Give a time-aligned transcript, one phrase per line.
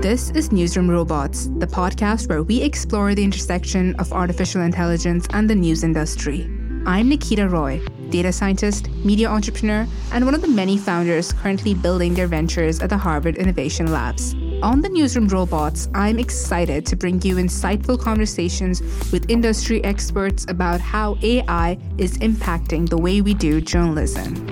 [0.00, 5.48] This is Newsroom Robots, the podcast where we explore the intersection of artificial intelligence and
[5.48, 6.50] the news industry.
[6.86, 12.14] I'm Nikita Roy, data scientist, media entrepreneur, and one of the many founders currently building
[12.14, 14.34] their ventures at the Harvard Innovation Labs.
[14.62, 18.80] On the Newsroom Robots, I'm excited to bring you insightful conversations
[19.12, 24.46] with industry experts about how AI is impacting the way we do journalism.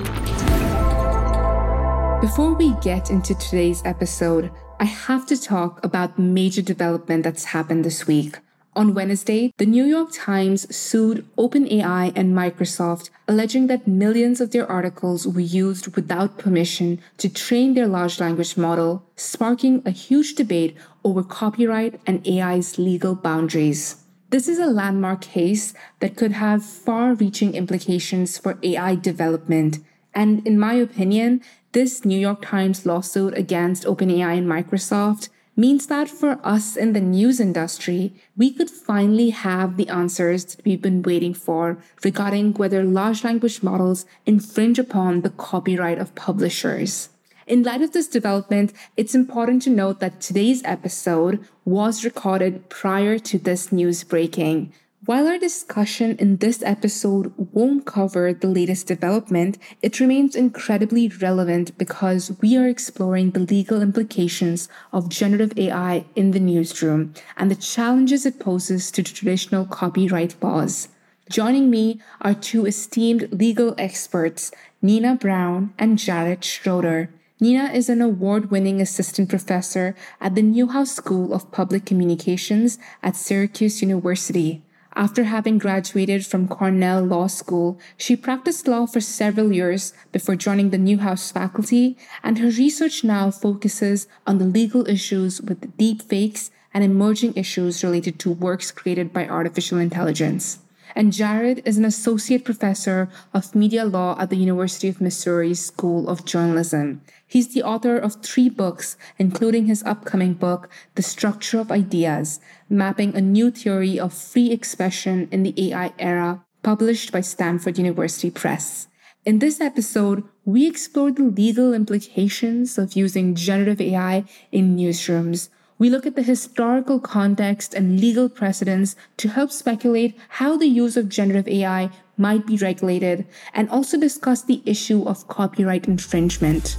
[2.20, 7.84] Before we get into today's episode, I have to talk about major development that's happened
[7.84, 8.38] this week.
[8.76, 14.70] On Wednesday, the New York Times sued OpenAI and Microsoft, alleging that millions of their
[14.70, 20.76] articles were used without permission to train their large language model, sparking a huge debate
[21.02, 23.96] over copyright and AI's legal boundaries.
[24.30, 29.78] This is a landmark case that could have far reaching implications for AI development.
[30.14, 36.08] And in my opinion, this New York Times lawsuit against OpenAI and Microsoft means that
[36.08, 41.02] for us in the news industry, we could finally have the answers that we've been
[41.02, 47.10] waiting for regarding whether large language models infringe upon the copyright of publishers.
[47.46, 53.18] In light of this development, it's important to note that today's episode was recorded prior
[53.18, 54.72] to this news breaking,
[55.04, 61.76] while our discussion in this episode won't cover the latest development, it remains incredibly relevant
[61.78, 67.54] because we are exploring the legal implications of generative AI in the newsroom and the
[67.54, 70.88] challenges it poses to traditional copyright laws.
[71.30, 74.50] Joining me are two esteemed legal experts,
[74.82, 77.08] Nina Brown and Jared Schroeder.
[77.40, 83.14] Nina is an award winning assistant professor at the Newhouse School of Public Communications at
[83.14, 84.64] Syracuse University.
[84.98, 90.70] After having graduated from Cornell Law School, she practiced law for several years before joining
[90.70, 96.82] the Newhouse faculty, and her research now focuses on the legal issues with deepfakes and
[96.82, 100.58] emerging issues related to works created by artificial intelligence.
[100.96, 106.08] And Jared is an associate professor of media law at the University of Missouri School
[106.08, 107.02] of Journalism.
[107.24, 113.14] He's the author of three books, including his upcoming book, The Structure of Ideas, mapping
[113.14, 118.88] a new theory of free expression in the AI era, published by Stanford University Press.
[119.24, 125.50] In this episode, we explore the legal implications of using generative AI in newsrooms.
[125.78, 130.96] We look at the historical context and legal precedents to help speculate how the use
[130.96, 136.76] of generative AI might be regulated and also discuss the issue of copyright infringement.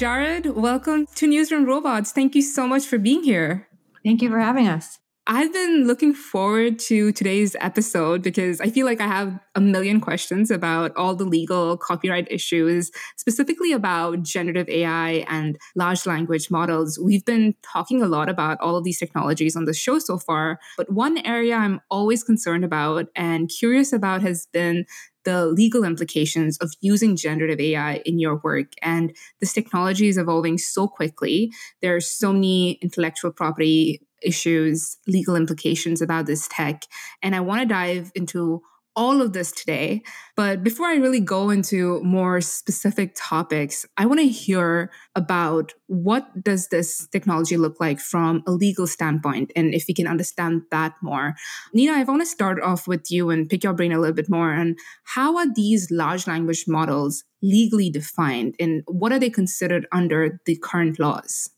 [0.00, 0.56] Jared.
[0.56, 2.10] Welcome to Newsroom Robots.
[2.10, 3.68] Thank you so much for being here.
[4.02, 4.98] Thank you for having us.
[5.26, 10.00] I've been looking forward to today's episode because I feel like I have a million
[10.00, 16.98] questions about all the legal copyright issues, specifically about generative AI and large language models.
[16.98, 20.58] We've been talking a lot about all of these technologies on the show so far,
[20.78, 24.86] but one area I'm always concerned about and curious about has been
[25.24, 28.72] the legal implications of using generative AI in your work.
[28.82, 31.50] And this technology is evolving so quickly.
[31.82, 36.84] There are so many intellectual property issues, legal implications about this tech.
[37.22, 38.62] And I want to dive into
[38.96, 40.02] all of this today.
[40.36, 46.42] But before I really go into more specific topics, I want to hear about what
[46.42, 50.94] does this technology look like from a legal standpoint and if we can understand that
[51.02, 51.34] more.
[51.72, 54.30] Nina, I want to start off with you and pick your brain a little bit
[54.30, 59.86] more on how are these large language models legally defined and what are they considered
[59.92, 61.50] under the current laws?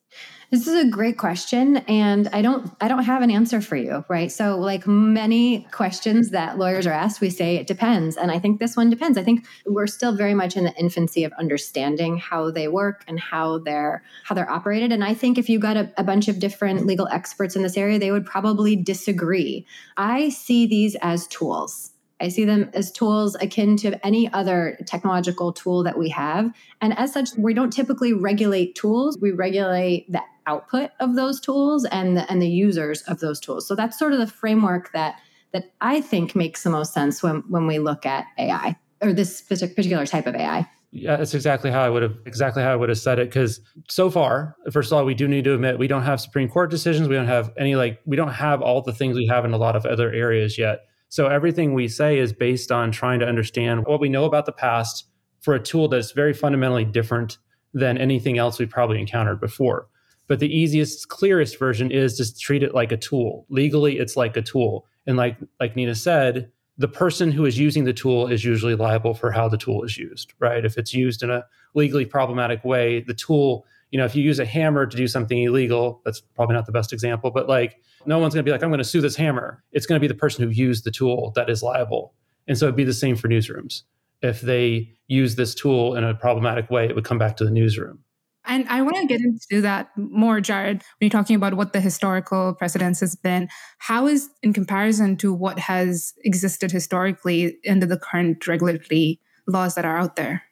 [0.52, 4.04] This is a great question and I don't I don't have an answer for you,
[4.10, 4.30] right?
[4.30, 8.18] So like many questions that lawyers are asked, we say it depends.
[8.18, 9.16] And I think this one depends.
[9.16, 13.18] I think we're still very much in the infancy of understanding how they work and
[13.18, 14.92] how they're how they're operated.
[14.92, 17.78] And I think if you got a, a bunch of different legal experts in this
[17.78, 19.64] area, they would probably disagree.
[19.96, 21.91] I see these as tools
[22.22, 26.52] I see them as tools akin to any other technological tool that we have.
[26.80, 31.84] And as such, we don't typically regulate tools, we regulate the output of those tools
[31.86, 33.66] and the, and the users of those tools.
[33.66, 35.20] So that's sort of the framework that
[35.52, 39.42] that I think makes the most sense when when we look at AI or this
[39.42, 40.66] particular type of AI.
[40.92, 43.28] Yeah, that's exactly how I would have exactly how I would have said it.
[43.28, 46.48] Because so far, first of all, we do need to admit we don't have Supreme
[46.48, 47.08] Court decisions.
[47.08, 49.58] We don't have any like we don't have all the things we have in a
[49.58, 50.86] lot of other areas yet.
[51.12, 54.52] So everything we say is based on trying to understand what we know about the
[54.52, 55.04] past
[55.40, 57.36] for a tool that's very fundamentally different
[57.74, 59.88] than anything else we've probably encountered before.
[60.26, 63.44] But the easiest, clearest version is just treat it like a tool.
[63.50, 64.86] Legally, it's like a tool.
[65.06, 69.12] And like like Nina said, the person who is using the tool is usually liable
[69.12, 70.64] for how the tool is used, right?
[70.64, 71.44] If it's used in a
[71.74, 75.40] legally problematic way, the tool you know, if you use a hammer to do something
[75.40, 78.62] illegal, that's probably not the best example, but like no one's going to be like,
[78.62, 79.62] I'm going to sue this hammer.
[79.70, 82.14] It's going to be the person who used the tool that is liable.
[82.48, 83.82] And so it'd be the same for newsrooms.
[84.22, 87.50] If they use this tool in a problematic way, it would come back to the
[87.50, 88.00] newsroom.
[88.46, 91.80] And I want to get into that more, Jared, when you're talking about what the
[91.80, 93.48] historical precedence has been.
[93.78, 99.84] How is, in comparison to what has existed historically under the current regulatory laws that
[99.84, 100.42] are out there?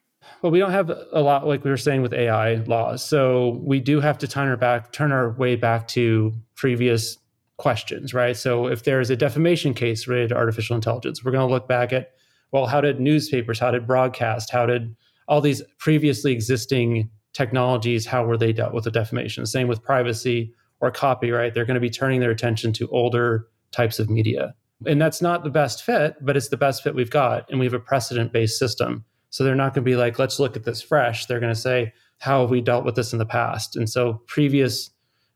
[0.41, 3.03] Well, we don't have a lot, like we were saying, with AI laws.
[3.03, 7.17] So we do have to turn our back, turn our way back to previous
[7.57, 8.35] questions, right?
[8.35, 11.93] So if there's a defamation case related to artificial intelligence, we're going to look back
[11.93, 12.13] at,
[12.51, 14.95] well, how did newspapers, how did broadcast, how did
[15.27, 19.45] all these previously existing technologies, how were they dealt with the defamation?
[19.45, 21.53] Same with privacy or copyright.
[21.53, 24.53] They're going to be turning their attention to older types of media.
[24.85, 27.49] And that's not the best fit, but it's the best fit we've got.
[27.49, 29.05] And we have a precedent based system.
[29.31, 31.25] So they're not going to be like, let's look at this fresh.
[31.25, 33.75] They're going to say, how have we dealt with this in the past?
[33.75, 34.91] And so previous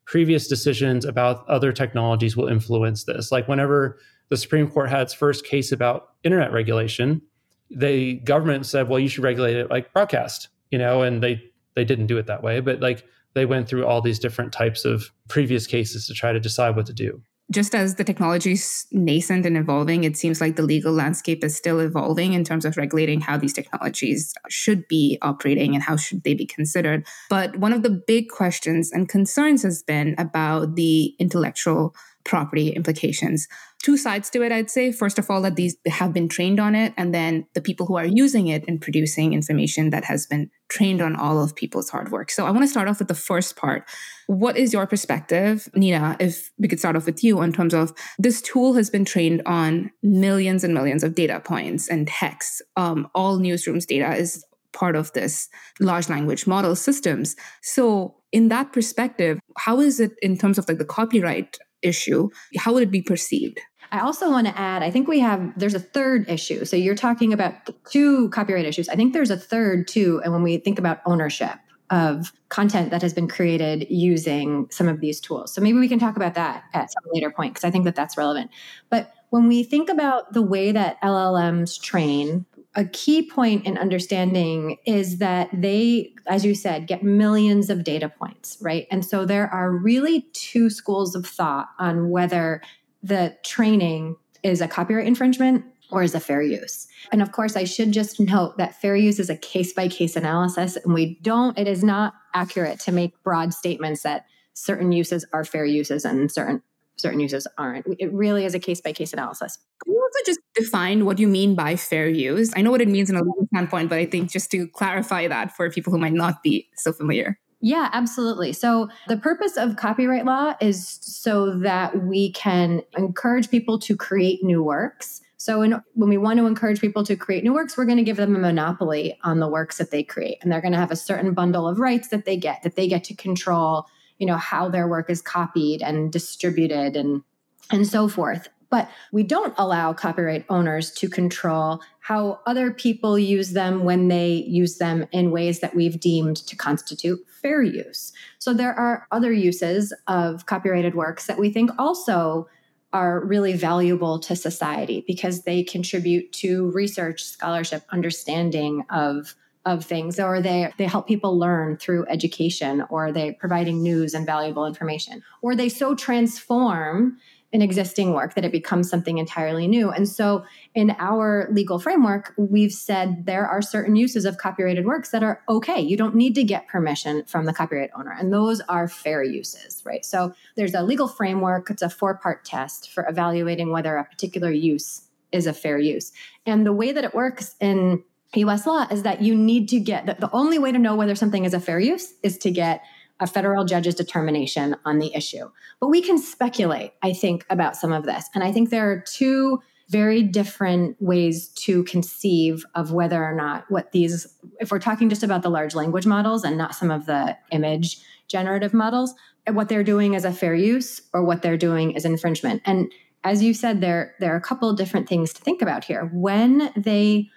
[0.06, 3.31] previous decisions about other technologies will influence this.
[3.31, 3.97] Like whenever
[4.30, 7.24] the Supreme Court had its first case about internet regulation,
[7.71, 11.42] the government said, well, you should regulate it like broadcast, you know, and they
[11.74, 13.03] they didn't do it that way, but like
[13.33, 16.86] they went through all these different types of previous cases to try to decide what
[16.86, 17.21] to do
[17.51, 21.56] just as the technology is nascent and evolving, it seems like the legal landscape is
[21.56, 26.24] still evolving in terms of regulating how these technologies should be operating and how should
[26.24, 27.06] they be considered.
[27.30, 31.95] But one of the big questions and concerns has been about the intellectual
[32.25, 33.48] property implications.
[33.83, 34.92] Two sides to it, I'd say.
[34.92, 37.95] First of all, that these have been trained on it, and then the people who
[37.95, 42.12] are using it and producing information that has been trained on all of people's hard
[42.12, 42.31] work.
[42.31, 43.88] So I want to start off with the first part.
[44.25, 47.94] What is your perspective, Nina, if we could start off with you in terms of
[48.18, 52.63] this tool has been trained on millions and millions of data points and texts.
[52.75, 54.44] Um, all newsrooms data is
[54.74, 55.48] part of this
[55.80, 57.36] large language model systems.
[57.62, 62.73] So in that perspective, how is it in terms of like the copyright issue, how
[62.73, 63.59] would it be perceived?
[63.91, 66.65] I also want to add, I think we have, there's a third issue.
[66.65, 67.53] So you're talking about
[67.89, 68.89] two copyright issues.
[68.89, 70.21] I think there's a third too.
[70.23, 71.57] And when we think about ownership
[71.91, 75.53] of content that has been created using some of these tools.
[75.53, 77.95] So maybe we can talk about that at some later point because I think that
[77.95, 78.49] that's relevant.
[78.89, 84.77] But when we think about the way that LLMs train, a key point in understanding
[84.85, 88.85] is that they, as you said, get millions of data points, right?
[88.91, 92.61] And so there are really two schools of thought on whether
[93.01, 96.87] the training is a copyright infringement or is a fair use.
[97.11, 100.15] And of course, I should just note that fair use is a case by case
[100.15, 105.25] analysis, and we don't, it is not accurate to make broad statements that certain uses
[105.31, 106.61] are fair uses and certain
[106.97, 107.85] certain uses aren't.
[107.99, 109.57] It really is a case by case analysis.
[109.83, 112.54] Can you also just define what you mean by fair use?
[112.56, 115.28] I know what it means in a legal standpoint, but I think just to clarify
[115.28, 117.40] that for people who might not be so familiar.
[117.61, 118.54] Yeah, absolutely.
[118.54, 124.44] So, the purpose of copyright law is so that we can encourage people to create
[124.44, 125.21] new works.
[125.37, 128.04] So, in, when we want to encourage people to create new works, we're going to
[128.04, 130.37] give them a monopoly on the works that they create.
[130.42, 132.87] And they're going to have a certain bundle of rights that they get, that they
[132.87, 133.87] get to control
[134.18, 137.24] you know how their work is copied and distributed and
[137.72, 143.52] and so forth but we don't allow copyright owners to control how other people use
[143.52, 148.12] them when they use them in ways that we've deemed to constitute fair use.
[148.40, 152.48] So there are other uses of copyrighted works that we think also
[152.92, 160.19] are really valuable to society because they contribute to research, scholarship, understanding of of things
[160.19, 165.24] or they they help people learn through education or they providing news and valuable information
[165.42, 167.18] or they so transform
[167.52, 169.90] an existing work that it becomes something entirely new.
[169.90, 170.44] And so
[170.74, 175.42] in our legal framework we've said there are certain uses of copyrighted works that are
[175.48, 175.80] okay.
[175.80, 179.81] You don't need to get permission from the copyright owner and those are fair uses
[179.86, 180.06] right?
[180.06, 184.52] So there's a legal framework it's a four part test for evaluating whether a particular
[184.52, 186.12] use is a fair use.
[186.45, 188.04] And the way that it works in
[188.35, 191.15] US law is that you need to get the, the only way to know whether
[191.15, 192.83] something is a fair use is to get
[193.19, 195.49] a federal judge's determination on the issue.
[195.79, 198.25] But we can speculate, I think, about some of this.
[198.35, 203.65] And I think there are two very different ways to conceive of whether or not
[203.69, 204.27] what these,
[204.59, 207.99] if we're talking just about the large language models and not some of the image
[208.27, 209.13] generative models,
[209.47, 212.63] what they're doing is a fair use or what they're doing is infringement.
[212.65, 212.91] And
[213.23, 216.09] as you said, there, there are a couple different things to think about here.
[216.13, 217.29] When they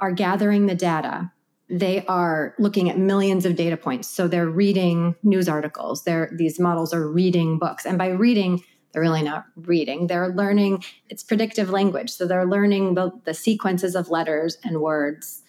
[0.00, 1.32] are gathering the data.
[1.68, 4.08] They are looking at millions of data points.
[4.08, 6.04] So they're reading news articles.
[6.04, 7.84] They're, these models are reading books.
[7.84, 8.62] And by reading,
[8.92, 10.06] they're really not reading.
[10.06, 12.10] They're learning, it's predictive language.
[12.10, 15.42] So they're learning the, the sequences of letters and words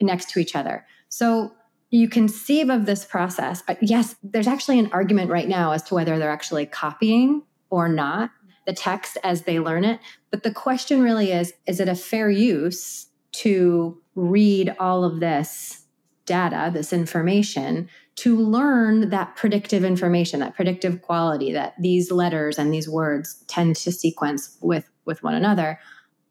[0.00, 0.86] next to each other.
[1.08, 1.52] So
[1.90, 3.62] you conceive of this process.
[3.80, 8.30] Yes, there's actually an argument right now as to whether they're actually copying or not
[8.66, 10.00] the text as they learn it.
[10.30, 15.84] But the question really is is it a fair use to read all of this
[16.26, 22.72] data, this information, to learn that predictive information, that predictive quality that these letters and
[22.72, 25.80] these words tend to sequence with, with one another?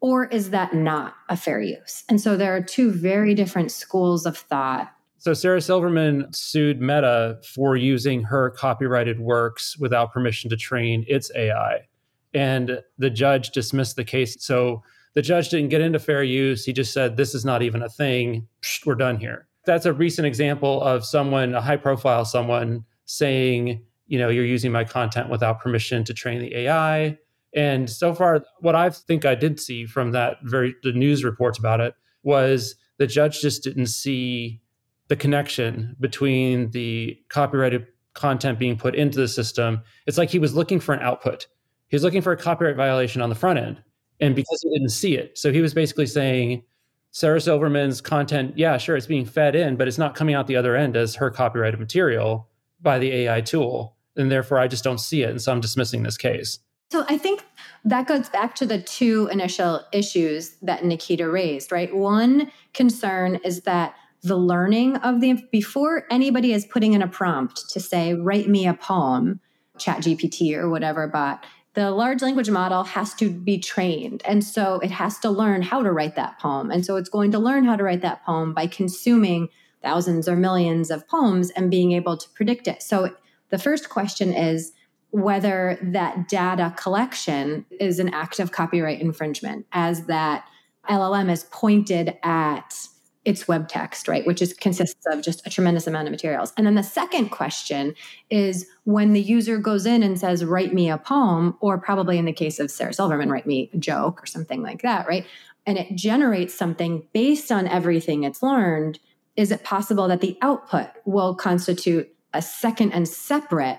[0.00, 2.04] Or is that not a fair use?
[2.08, 4.90] And so there are two very different schools of thought.
[5.18, 11.30] So Sarah Silverman sued Meta for using her copyrighted works without permission to train its
[11.36, 11.86] AI.
[12.34, 14.36] And the judge dismissed the case.
[14.40, 14.82] So
[15.14, 16.64] the judge didn't get into fair use.
[16.64, 18.46] He just said, this is not even a thing.
[18.62, 19.48] Psh, we're done here.
[19.64, 24.72] That's a recent example of someone, a high profile someone saying, you know, you're using
[24.72, 27.18] my content without permission to train the AI.
[27.54, 31.58] And so far, what I think I did see from that very, the news reports
[31.58, 34.60] about it was the judge just didn't see
[35.08, 39.82] the connection between the copyrighted content being put into the system.
[40.06, 41.46] It's like he was looking for an output.
[41.88, 43.82] He was looking for a copyright violation on the front end
[44.20, 45.38] and because he didn't see it.
[45.38, 46.62] So he was basically saying
[47.10, 50.56] Sarah Silverman's content, yeah, sure, it's being fed in, but it's not coming out the
[50.56, 52.48] other end as her copyrighted material
[52.80, 53.96] by the AI tool.
[54.16, 55.30] And therefore, I just don't see it.
[55.30, 56.58] And so I'm dismissing this case.
[56.90, 57.44] So I think
[57.84, 61.94] that goes back to the two initial issues that Nikita raised, right?
[61.94, 67.68] One concern is that the learning of the before anybody is putting in a prompt
[67.70, 69.40] to say write me a poem
[69.78, 74.22] chat gpt or whatever bot the large language model has to be trained.
[74.24, 76.70] And so it has to learn how to write that poem.
[76.70, 79.48] And so it's going to learn how to write that poem by consuming
[79.82, 82.82] thousands or millions of poems and being able to predict it.
[82.82, 83.14] So
[83.50, 84.72] the first question is
[85.10, 90.46] whether that data collection is an act of copyright infringement, as that
[90.88, 92.88] LLM is pointed at
[93.24, 94.26] its web text, right?
[94.26, 96.52] Which is consists of just a tremendous amount of materials.
[96.56, 97.94] And then the second question
[98.30, 102.24] is when the user goes in and says, write me a poem, or probably in
[102.24, 105.24] the case of Sarah Silverman, write me a joke or something like that, right?
[105.66, 108.98] And it generates something based on everything it's learned.
[109.36, 113.78] Is it possible that the output will constitute a second and separate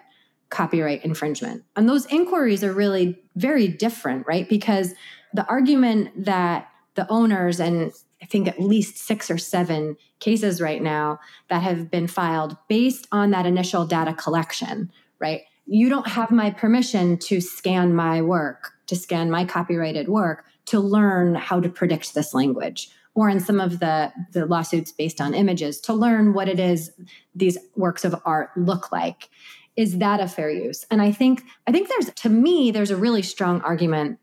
[0.49, 1.63] copyright infringement?
[1.75, 4.47] And those inquiries are really very different, right?
[4.47, 4.93] Because
[5.33, 7.91] the argument that the owners and
[8.23, 13.05] I think at least six or seven cases right now that have been filed based
[13.11, 14.89] on that initial data collection,
[15.19, 15.41] right?
[15.65, 20.79] You don't have my permission to scan my work, to scan my copyrighted work, to
[20.79, 22.89] learn how to predict this language.
[23.13, 26.91] Or in some of the, the lawsuits based on images, to learn what it is
[27.35, 29.29] these works of art look like.
[29.75, 30.85] Is that a fair use?
[30.89, 34.19] And I think I think there's to me, there's a really strong argument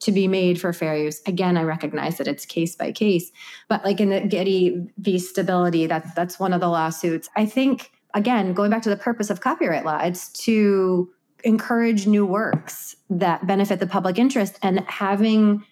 [0.00, 1.20] to be made for fair use.
[1.26, 3.30] Again, I recognize that it's case by case,
[3.68, 5.18] but like in the Getty v.
[5.18, 7.28] Stability, that that's one of the lawsuits.
[7.36, 11.10] I think again, going back to the purpose of copyright law, it's to
[11.44, 15.64] encourage new works that benefit the public interest and having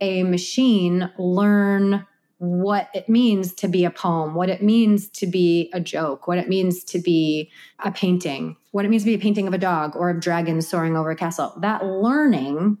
[0.00, 2.06] a machine learn
[2.38, 6.38] what it means to be a poem, what it means to be a joke, what
[6.38, 9.58] it means to be a painting, what it means to be a painting of a
[9.58, 11.54] dog or of dragons soaring over a castle.
[11.60, 12.78] That learning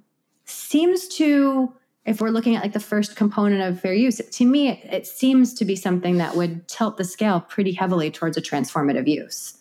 [0.50, 1.72] seems to
[2.06, 5.06] if we're looking at like the first component of fair use to me it, it,
[5.06, 9.58] seems to be something that would tilt the scale pretty heavily towards a transformative use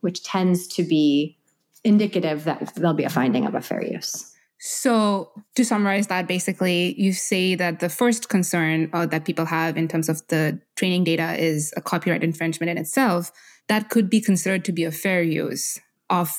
[0.00, 1.38] which tends to be
[1.84, 6.94] indicative that there'll be a finding of a fair use So, to summarize that, basically,
[6.96, 11.04] you say that the first concern uh, that people have in terms of the training
[11.04, 13.30] data is a copyright infringement in itself.
[13.68, 16.32] That could be considered to be a fair use of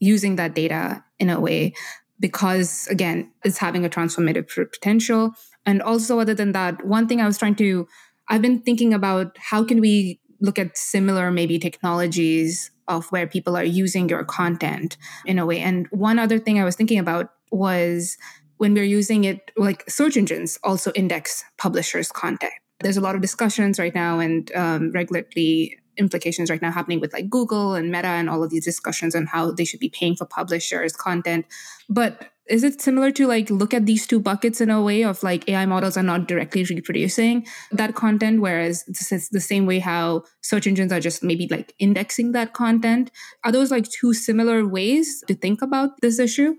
[0.00, 1.74] using that data in a way
[2.18, 5.32] because, again, it's having a transformative potential.
[5.64, 7.86] And also, other than that, one thing I was trying to,
[8.28, 13.56] I've been thinking about how can we look at similar maybe technologies of where people
[13.56, 15.60] are using your content in a way.
[15.60, 18.16] And one other thing I was thinking about was
[18.58, 22.52] when we're using it, like search engines also index publishers' content.
[22.80, 27.12] There's a lot of discussions right now and um, regulatory implications right now happening with
[27.12, 30.16] like Google and Meta and all of these discussions on how they should be paying
[30.16, 31.46] for publishers' content.
[31.88, 35.22] But is it similar to like look at these two buckets in a way of
[35.22, 40.22] like AI models are not directly reproducing that content, whereas it's the same way how
[40.42, 43.10] search engines are just maybe like indexing that content?
[43.44, 46.54] Are those like two similar ways to think about this issue?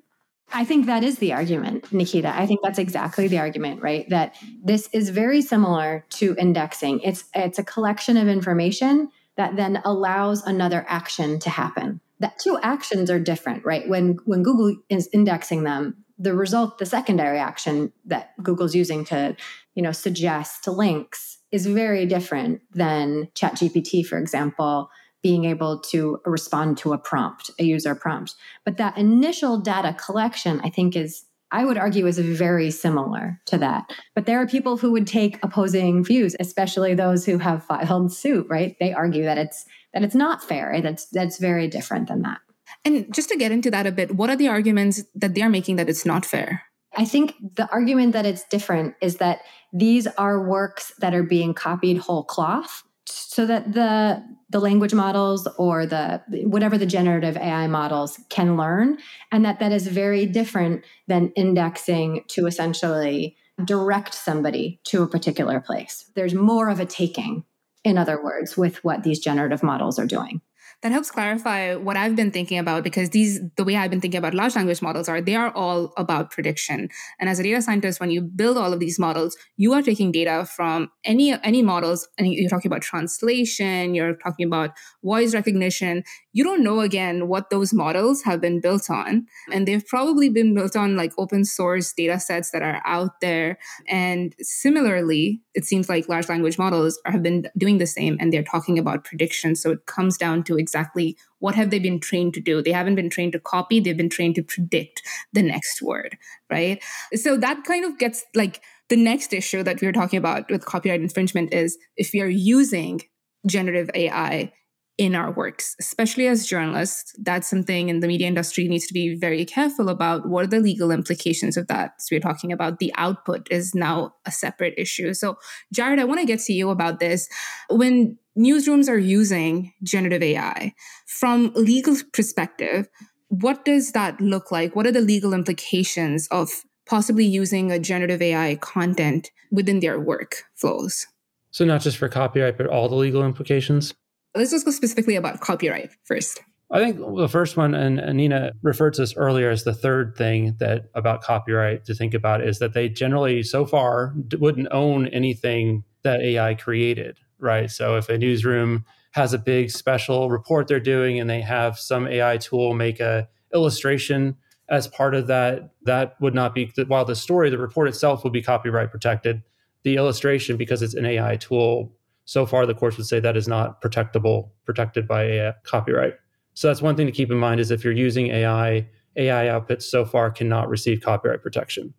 [0.53, 2.33] I think that is the argument, Nikita.
[2.33, 4.09] I think that's exactly the argument, right?
[4.09, 7.01] That this is very similar to indexing.
[7.01, 12.57] It's it's a collection of information that then allows another action to happen that two
[12.61, 13.87] actions are different, right?
[13.87, 19.35] When when Google is indexing them, the result, the secondary action that Google's using to,
[19.75, 24.89] you know, suggest links is very different than ChatGPT, for example,
[25.21, 28.35] being able to respond to a prompt, a user prompt.
[28.65, 33.57] But that initial data collection, I think, is I would argue is very similar to
[33.59, 33.89] that.
[34.15, 38.47] But there are people who would take opposing views, especially those who have filed suit,
[38.49, 38.75] right?
[38.79, 40.81] They argue that it's that it's not fair.
[40.81, 42.39] That's that's very different than that.
[42.83, 45.77] And just to get into that a bit, what are the arguments that they're making
[45.77, 46.63] that it's not fair?
[46.95, 49.39] I think the argument that it's different is that
[49.71, 55.47] these are works that are being copied whole cloth so that the the language models
[55.57, 58.97] or the whatever the generative AI models can learn
[59.31, 63.35] and that that is very different than indexing to essentially
[63.65, 66.09] direct somebody to a particular place.
[66.15, 67.43] There's more of a taking
[67.83, 70.41] in other words with what these generative models are doing
[70.83, 74.19] that helps clarify what I've been thinking about because these, the way I've been thinking
[74.19, 76.89] about large language models are they are all about prediction.
[77.19, 80.11] And as a data scientist, when you build all of these models, you are taking
[80.11, 84.71] data from any any models, and you're talking about translation, you're talking about
[85.03, 86.03] voice recognition.
[86.37, 90.53] You don't know again what those models have been built on, and they've probably been
[90.53, 93.57] built on like open source data sets that are out there.
[93.87, 98.43] And similarly, it seems like large language models have been doing the same, and they're
[98.43, 99.63] talking about predictions.
[99.63, 102.95] So it comes down to exactly what have they been trained to do they haven't
[102.95, 106.17] been trained to copy they've been trained to predict the next word
[106.49, 110.49] right so that kind of gets like the next issue that we are talking about
[110.49, 112.99] with copyright infringement is if we are using
[113.45, 114.51] generative ai
[114.97, 117.13] in our works, especially as journalists.
[117.19, 120.27] That's something in the media industry needs to be very careful about.
[120.27, 122.01] What are the legal implications of that?
[122.01, 125.13] So we're talking about the output is now a separate issue.
[125.13, 125.37] So,
[125.71, 127.29] Jared, I want to get to you about this.
[127.69, 130.73] When newsrooms are using generative AI
[131.05, 132.89] from legal perspective,
[133.27, 134.75] what does that look like?
[134.75, 136.49] What are the legal implications of
[136.87, 141.05] possibly using a generative AI content within their work flows?
[141.51, 143.93] So, not just for copyright, but all the legal implications?
[144.35, 146.41] Let's just go specifically about copyright first.
[146.69, 150.57] I think the first one, and, Nina referred to this earlier as the third thing
[150.59, 155.85] that about copyright to think about is that they generally, so far, wouldn't own anything
[156.03, 157.71] that AI created, right?
[157.71, 162.05] So if a newsroom has a big special report they're doing and they have some
[162.05, 164.35] AI tool make a illustration
[164.69, 168.33] as part of that, that would not be while the story, the report itself would
[168.33, 169.41] be copyright protected.
[169.83, 171.93] The illustration, because it's an AI tool,
[172.27, 176.13] so far the courts would say that is not protectable, protected by AI copyright.
[176.55, 178.85] So that's one thing to keep in mind is if you're using AI,
[179.15, 181.93] AI outputs so far cannot receive copyright protection.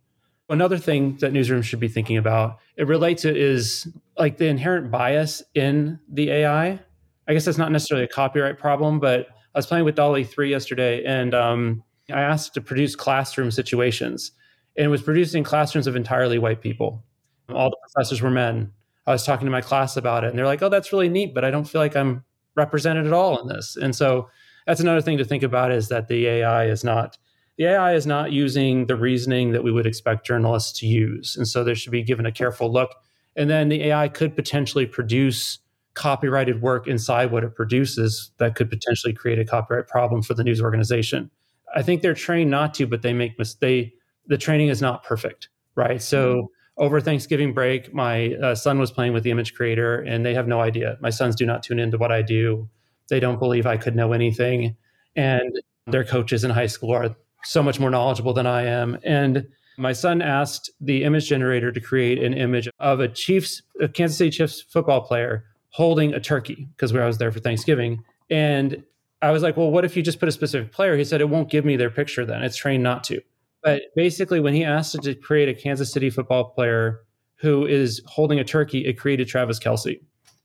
[0.51, 3.89] Another thing that newsrooms should be thinking about, it relates to is
[4.19, 6.79] like the inherent bias in the AI.
[7.27, 10.51] I guess that's not necessarily a copyright problem, but I was playing with DALL-E 3
[10.51, 14.33] yesterday and um, I asked to produce classroom situations
[14.77, 17.03] and it was producing classrooms of entirely white people.
[17.49, 18.73] All the professors were men.
[19.09, 21.35] I was talking to my class about it, and they're like, "Oh, that's really neat,"
[21.35, 23.77] but I don't feel like I'm represented at all in this.
[23.77, 24.29] And so
[24.67, 27.17] that's another thing to think about is that the AI is not
[27.57, 31.49] the AI is not using the reasoning that we would expect journalists to use, and
[31.49, 32.95] so there should be given a careful look.
[33.35, 35.59] And then the AI could potentially produce
[35.95, 40.45] copyrighted work inside what it produces that could potentially create a copyright problem for the
[40.45, 41.31] news organization.
[41.75, 43.93] I think they're trained not to, but they make mistakes.
[44.27, 46.01] The training is not perfect, right?
[46.01, 46.47] So mm-hmm.
[46.79, 50.47] Over Thanksgiving break, my uh, son was playing with the image creator, and they have
[50.47, 50.97] no idea.
[51.01, 52.69] My sons do not tune into what I do.
[53.09, 54.77] They don't believe I could know anything.
[55.17, 58.99] And their coaches in high school are so much more knowledgeable than I am.
[59.05, 63.89] And my son asked the image generator to create an image of a Chiefs, a
[63.89, 68.03] Kansas City Chiefs football player holding a turkey because I was there for Thanksgiving.
[68.31, 68.83] And
[69.23, 70.97] I was like, well, what if you just put a specific player?
[70.97, 72.43] He said, it won't give me their picture then.
[72.43, 73.21] It's trained not to.
[73.63, 77.01] But basically, when he asked it to create a Kansas City football player
[77.37, 80.01] who is holding a turkey, it created Travis Kelce,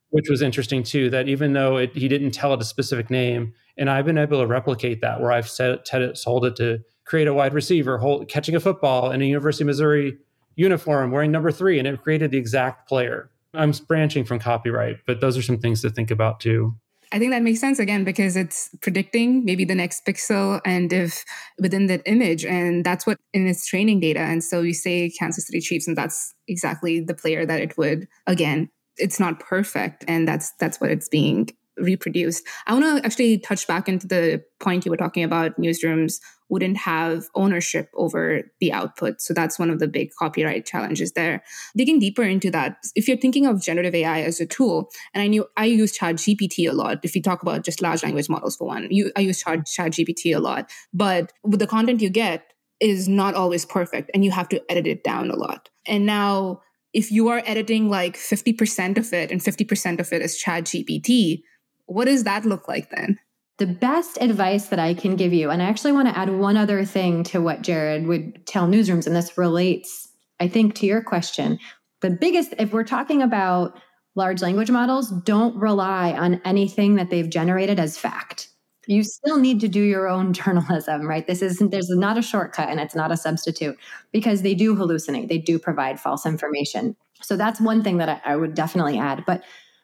[0.09, 1.09] which was interesting too.
[1.09, 4.39] That even though it, he didn't tell it a specific name, and I've been able
[4.39, 8.55] to replicate that where I've set, told it to create a wide receiver hold, catching
[8.55, 10.17] a football in a University of Missouri
[10.55, 13.29] uniform wearing number three, and it created the exact player.
[13.53, 16.75] I'm branching from copyright, but those are some things to think about too.
[17.13, 21.23] I think that makes sense again because it's predicting maybe the next pixel and if
[21.59, 24.19] within that image, and that's what in its training data.
[24.19, 28.07] And so you say Kansas City Chiefs, and that's exactly the player that it would
[28.25, 28.69] again.
[28.97, 32.45] It's not perfect, and that's that's what it's being reproduced.
[32.67, 36.77] I want to actually touch back into the point you were talking about newsrooms wouldn't
[36.77, 39.19] have ownership over the output.
[39.21, 41.43] So that's one of the big copyright challenges there.
[41.75, 45.27] Digging deeper into that, if you're thinking of generative AI as a tool, and I
[45.27, 46.99] knew I use Chat GPT a lot.
[47.01, 49.93] If you talk about just large language models for one, you, I use Chat, Chat
[49.93, 50.69] GPT a lot.
[50.93, 54.85] But with the content you get is not always perfect and you have to edit
[54.85, 55.69] it down a lot.
[55.87, 56.61] And now
[56.93, 61.41] if you are editing like 50% of it and 50% of it is Chat GPT,
[61.85, 63.19] what does that look like then?
[63.59, 66.57] The best advice that I can give you, and I actually want to add one
[66.57, 71.03] other thing to what Jared would tell newsrooms, and this relates, I think, to your
[71.03, 71.59] question.
[72.01, 73.79] The biggest, if we're talking about
[74.15, 78.49] large language models, don't rely on anything that they've generated as fact.
[78.85, 81.25] You still need to do your own journalism, right?
[81.25, 83.77] This isn't, there's not a shortcut and it's not a substitute
[84.11, 86.95] because they do hallucinate, they do provide false information.
[87.21, 89.23] So that's one thing that I, I would definitely add.
[89.25, 89.43] But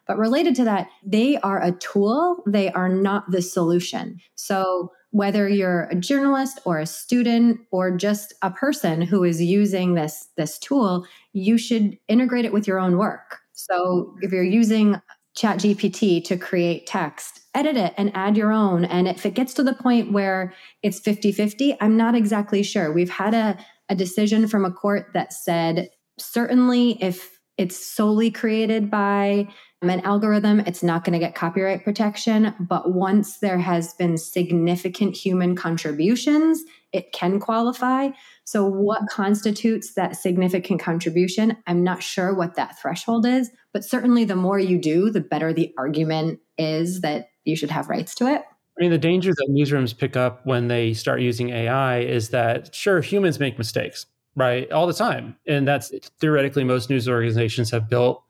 [0.09, 4.19] but related to that, they are a tool, they are not the solution.
[4.33, 9.93] So whether you're a journalist or a student or just a person who is using
[9.93, 13.37] this this tool, you should integrate it with your own work.
[13.53, 14.99] So if you're using
[15.37, 18.85] ChatGPT to create text, edit it and add your own.
[18.85, 22.91] And if it gets to the point where it's 50 50, I'm not exactly sure.
[22.91, 23.57] We've had a,
[23.89, 29.49] a decision from a court that said certainly if it's solely created by
[29.81, 32.53] an algorithm, it's not going to get copyright protection.
[32.59, 36.61] But once there has been significant human contributions,
[36.91, 38.09] it can qualify.
[38.43, 41.55] So, what constitutes that significant contribution?
[41.67, 45.53] I'm not sure what that threshold is, but certainly the more you do, the better
[45.53, 48.41] the argument is that you should have rights to it.
[48.77, 52.73] I mean, the danger that newsrooms pick up when they start using AI is that,
[52.73, 54.71] sure, humans make mistakes, right?
[54.71, 55.35] All the time.
[55.45, 58.23] And that's theoretically, most news organizations have built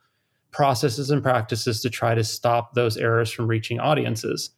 [0.52, 4.52] processes and practices to try to stop those errors from reaching audiences.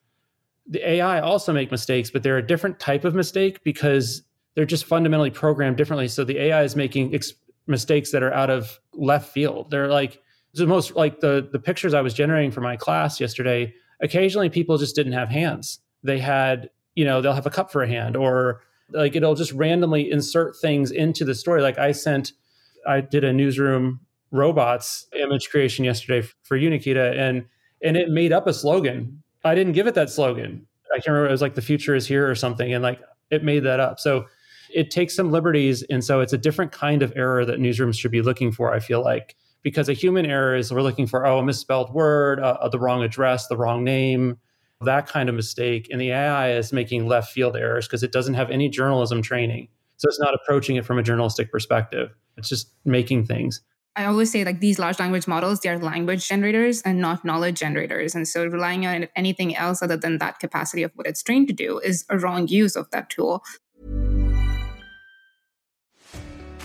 [0.67, 4.23] The AI also make mistakes, but they're a different type of mistake because
[4.55, 6.07] they're just fundamentally programmed differently.
[6.07, 7.33] So the AI is making ex-
[7.67, 9.71] mistakes that are out of left field.
[9.71, 10.21] They're like
[10.53, 13.73] the most like the the pictures I was generating for my class yesterday.
[14.01, 15.79] Occasionally, people just didn't have hands.
[16.03, 19.51] They had, you know, they'll have a cup for a hand, or like it'll just
[19.53, 21.61] randomly insert things into the story.
[21.61, 22.33] Like I sent,
[22.85, 24.01] I did a newsroom
[24.31, 27.45] robots image creation yesterday for you, Nikita, and
[27.83, 29.21] and it made up a slogan.
[29.43, 30.65] I didn't give it that slogan.
[30.93, 31.29] I can't remember.
[31.29, 33.99] It was like "the future is here" or something, and like it made that up.
[33.99, 34.25] So
[34.73, 38.11] it takes some liberties, and so it's a different kind of error that newsrooms should
[38.11, 38.73] be looking for.
[38.73, 42.39] I feel like because a human error is we're looking for oh a misspelled word,
[42.39, 44.37] uh, the wrong address, the wrong name,
[44.81, 48.33] that kind of mistake, and the AI is making left field errors because it doesn't
[48.33, 49.67] have any journalism training.
[49.97, 52.09] So it's not approaching it from a journalistic perspective.
[52.37, 53.61] It's just making things.
[53.97, 57.59] I always say like these large language models, they are language generators and not knowledge
[57.59, 58.15] generators.
[58.15, 61.53] And so relying on anything else other than that capacity of what it's trained to
[61.53, 63.43] do is a wrong use of that tool.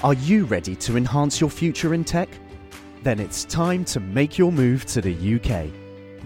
[0.05, 2.29] Are you ready to enhance your future in tech?
[3.03, 5.73] Then it's time to make your move to the UK,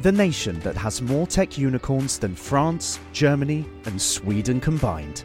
[0.02, 5.24] the nation that has more tech unicorns than France, Germany, and Sweden combined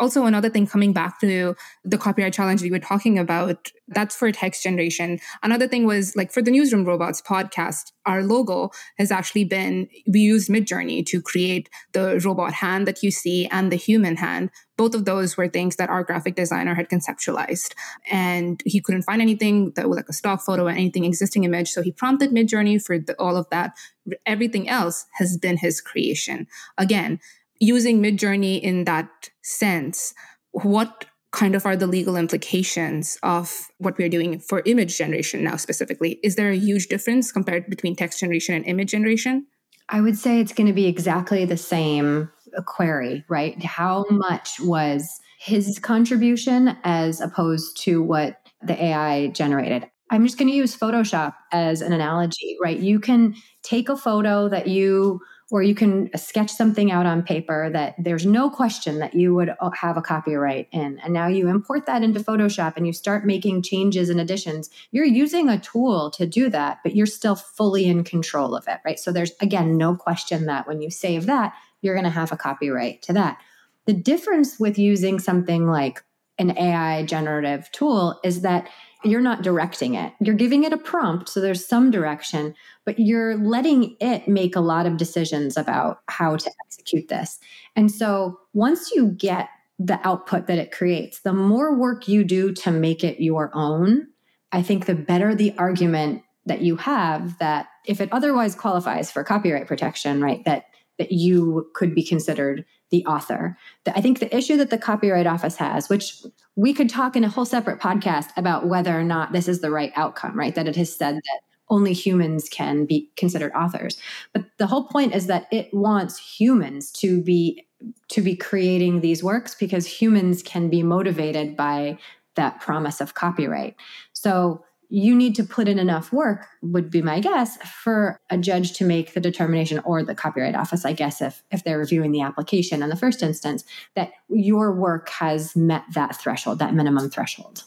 [0.00, 4.30] Also another thing coming back to the copyright challenge we were talking about that's for
[4.30, 5.18] text generation.
[5.42, 10.20] Another thing was like for the newsroom robots podcast our logo has actually been we
[10.20, 14.50] used midjourney to create the robot hand that you see and the human hand.
[14.78, 17.74] Both of those were things that our graphic designer had conceptualized.
[18.10, 21.70] And he couldn't find anything that was like a stock photo or anything existing image
[21.70, 23.76] so he prompted midjourney for the, all of that.
[24.24, 26.46] Everything else has been his creation.
[26.78, 27.20] Again
[27.60, 30.14] using Midjourney in that sense,
[30.52, 35.56] what kind of are the legal implications of what we're doing for image generation now
[35.56, 36.18] specifically?
[36.22, 39.46] Is there a huge difference compared between text generation and image generation?
[39.90, 42.30] I would say it's going to be exactly the same
[42.66, 43.62] query, right?
[43.62, 49.88] How much was his contribution as opposed to what the AI generated?
[50.10, 52.78] I'm just going to use Photoshop as an analogy, right?
[52.78, 57.70] You can take a photo that you or you can sketch something out on paper
[57.70, 60.98] that there's no question that you would uh, have a copyright in.
[60.98, 64.68] And now you import that into Photoshop and you start making changes and additions.
[64.90, 68.80] You're using a tool to do that, but you're still fully in control of it,
[68.84, 68.98] right?
[68.98, 72.36] So there's, again, no question that when you save that, you're going to have a
[72.36, 73.38] copyright to that.
[73.86, 76.04] The difference with using something like
[76.38, 78.68] an AI generative tool is that
[79.04, 80.12] you're not directing it.
[80.20, 84.60] You're giving it a prompt, so there's some direction, but you're letting it make a
[84.60, 87.38] lot of decisions about how to execute this.
[87.76, 92.52] And so once you get the output that it creates, the more work you do
[92.52, 94.08] to make it your own,
[94.50, 99.22] I think the better the argument that you have that if it otherwise qualifies for
[99.22, 100.64] copyright protection, right, that
[100.98, 103.56] that you could be considered the author.
[103.86, 106.22] I think the issue that the Copyright Office has, which
[106.56, 109.70] we could talk in a whole separate podcast about whether or not this is the
[109.70, 110.54] right outcome, right?
[110.54, 114.00] That it has said that only humans can be considered authors.
[114.32, 117.64] But the whole point is that it wants humans to be
[118.08, 121.96] to be creating these works because humans can be motivated by
[122.34, 123.76] that promise of copyright.
[124.14, 128.72] So you need to put in enough work would be my guess for a judge
[128.72, 132.22] to make the determination or the copyright office i guess if if they're reviewing the
[132.22, 137.64] application in the first instance that your work has met that threshold that minimum threshold.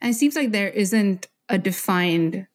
[0.00, 2.46] And it seems like there isn't a defined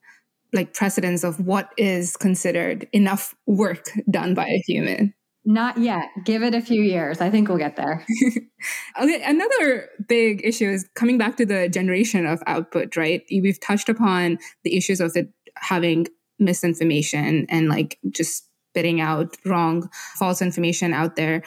[0.52, 6.08] like precedence of what is considered enough work done by a human not yet.
[6.24, 7.20] Give it a few years.
[7.20, 8.04] I think we'll get there.
[9.00, 9.22] okay.
[9.22, 13.22] Another big issue is coming back to the generation of output, right?
[13.30, 16.06] We've touched upon the issues of it having
[16.38, 21.42] misinformation and like just spitting out wrong, false information out there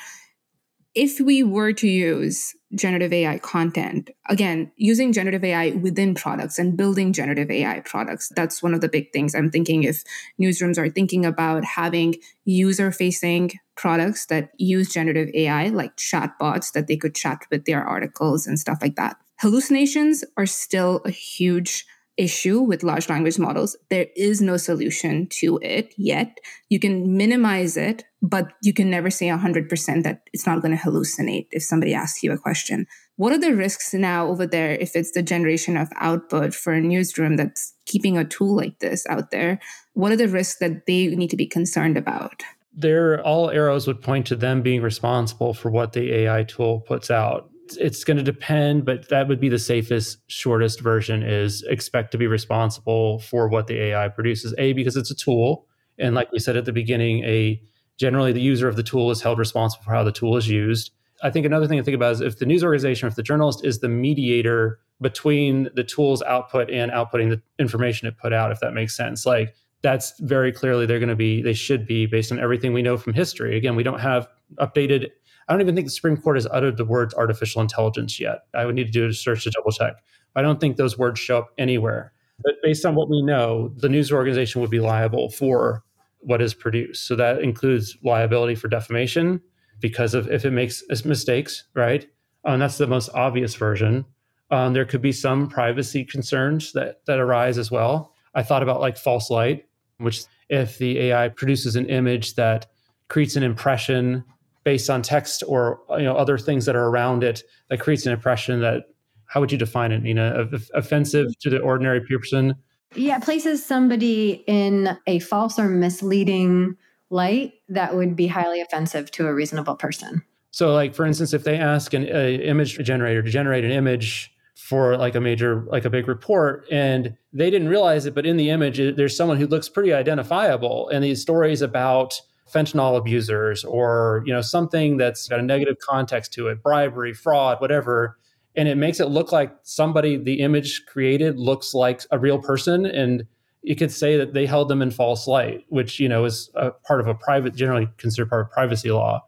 [0.95, 6.77] if we were to use generative AI content, again, using generative AI within products and
[6.77, 10.03] building generative AI products, that's one of the big things I'm thinking if
[10.39, 16.88] newsrooms are thinking about having user facing products that use generative AI, like chatbots that
[16.88, 19.18] they could chat with their articles and stuff like that.
[19.40, 21.86] Hallucinations are still a huge
[22.18, 23.76] issue with large language models.
[23.90, 26.38] There is no solution to it yet.
[26.70, 30.84] You can minimize it, but you can never say 100% that it's not going to
[30.84, 32.86] hallucinate if somebody asks you a question.
[33.16, 36.82] What are the risks now over there if it's the generation of output for a
[36.82, 39.60] newsroom that's keeping a tool like this out there?
[39.94, 42.44] What are the risks that they need to be concerned about?
[42.76, 47.12] There, all arrows would point to them being responsible for what the AI tool puts
[47.12, 52.12] out it's going to depend, but that would be the safest, shortest version is expect
[52.12, 54.54] to be responsible for what the AI produces.
[54.58, 55.68] A, because it's a tool.
[55.98, 57.62] And like we said at the beginning, a
[57.98, 60.92] generally the user of the tool is held responsible for how the tool is used.
[61.22, 63.64] I think another thing to think about is if the news organization, if the journalist
[63.64, 68.60] is the mediator between the tool's output and outputting the information it put out, if
[68.60, 69.26] that makes sense.
[69.26, 72.82] Like that's very clearly they're going to be, they should be based on everything we
[72.82, 73.56] know from history.
[73.58, 74.28] Again, we don't have
[74.60, 75.10] updated
[75.48, 78.46] I don't even think the Supreme Court has uttered the words artificial intelligence yet.
[78.54, 79.96] I would need to do a search to double check.
[80.36, 82.13] I don't think those words show up anywhere.
[82.43, 85.84] But based on what we know, the news organization would be liable for
[86.19, 87.08] what is produced.
[87.08, 89.41] So that includes liability for defamation
[89.80, 92.08] because of if it makes mistakes, right?
[92.46, 94.06] Um, that's the most obvious version.
[94.50, 98.13] Um, there could be some privacy concerns that that arise as well.
[98.36, 99.65] I thought about like false light,
[99.97, 102.67] which if the AI produces an image that
[103.08, 104.23] creates an impression
[104.63, 108.13] based on text or you know other things that are around it that creates an
[108.13, 108.84] impression that
[109.25, 110.47] how would you define it nina?
[110.73, 112.56] Offensive to the ordinary person?
[112.95, 116.77] Yeah places somebody in a false or misleading
[117.10, 120.23] light that would be highly offensive to a reasonable person.
[120.51, 124.33] So like for instance if they ask an image generator to generate an image
[124.63, 128.38] for like a major like a big report and they didn't realize it but in
[128.38, 132.13] the image there's someone who looks pretty identifiable and these stories about
[132.49, 137.60] fentanyl abusers or you know something that's got a negative context to it bribery fraud
[137.60, 138.17] whatever
[138.56, 142.86] and it makes it look like somebody the image created looks like a real person
[142.86, 143.26] and
[143.63, 146.71] you could say that they held them in false light which you know is a
[146.71, 149.21] part of a private generally considered part of privacy law.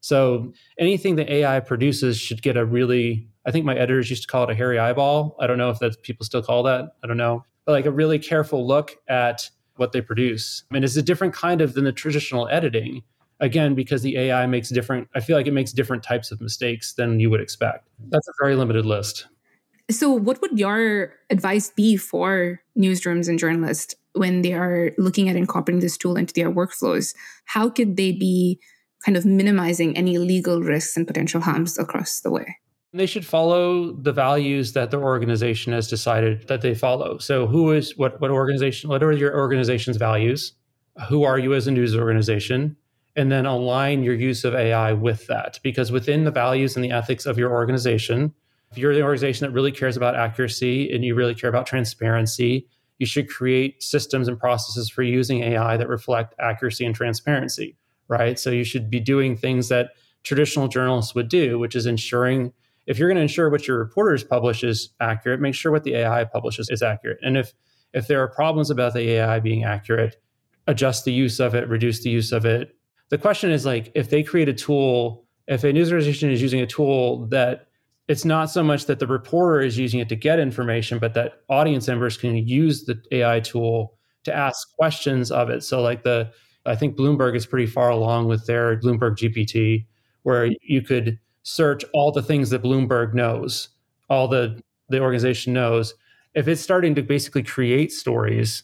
[0.00, 4.28] So anything that ai produces should get a really i think my editors used to
[4.28, 5.36] call it a hairy eyeball.
[5.40, 6.94] I don't know if that people still call that.
[7.02, 7.44] I don't know.
[7.64, 10.64] But like a really careful look at what they produce.
[10.70, 13.02] I mean, it's a different kind of than the traditional editing
[13.40, 16.94] again because the ai makes different i feel like it makes different types of mistakes
[16.94, 17.88] than you would expect.
[18.08, 19.26] That's a very limited list.
[19.90, 25.36] So what would your advice be for newsrooms and journalists when they are looking at
[25.36, 27.14] incorporating this tool into their workflows?
[27.46, 28.60] How could they be
[29.04, 32.56] kind of minimizing any legal risks and potential harms across the way
[32.92, 37.18] they should follow the values that the organization has decided that they follow.
[37.18, 38.20] So, who is what?
[38.20, 38.90] What organization?
[38.90, 40.52] What are your organization's values?
[41.08, 42.76] Who are you as a news organization?
[43.16, 45.58] And then align your use of AI with that.
[45.62, 48.32] Because within the values and the ethics of your organization,
[48.70, 52.66] if you're the organization that really cares about accuracy and you really care about transparency,
[52.98, 57.76] you should create systems and processes for using AI that reflect accuracy and transparency,
[58.08, 58.38] right?
[58.38, 59.90] So you should be doing things that
[60.22, 62.52] traditional journalists would do, which is ensuring
[62.86, 65.94] if you're going to ensure what your reporters publish is accurate, make sure what the
[65.94, 67.18] AI publishes is accurate.
[67.22, 67.52] And if
[67.92, 70.16] if there are problems about the AI being accurate,
[70.66, 72.74] adjust the use of it, reduce the use of it.
[73.10, 76.60] The question is like if they create a tool, if a news organization is using
[76.60, 77.68] a tool that
[78.08, 81.42] it's not so much that the reporter is using it to get information, but that
[81.48, 85.62] audience members can use the AI tool to ask questions of it.
[85.62, 86.32] So like the
[86.64, 89.86] I think Bloomberg is pretty far along with their Bloomberg GPT,
[90.22, 93.68] where you could search all the things that Bloomberg knows,
[94.08, 95.94] all the the organization knows.
[96.34, 98.62] If it's starting to basically create stories,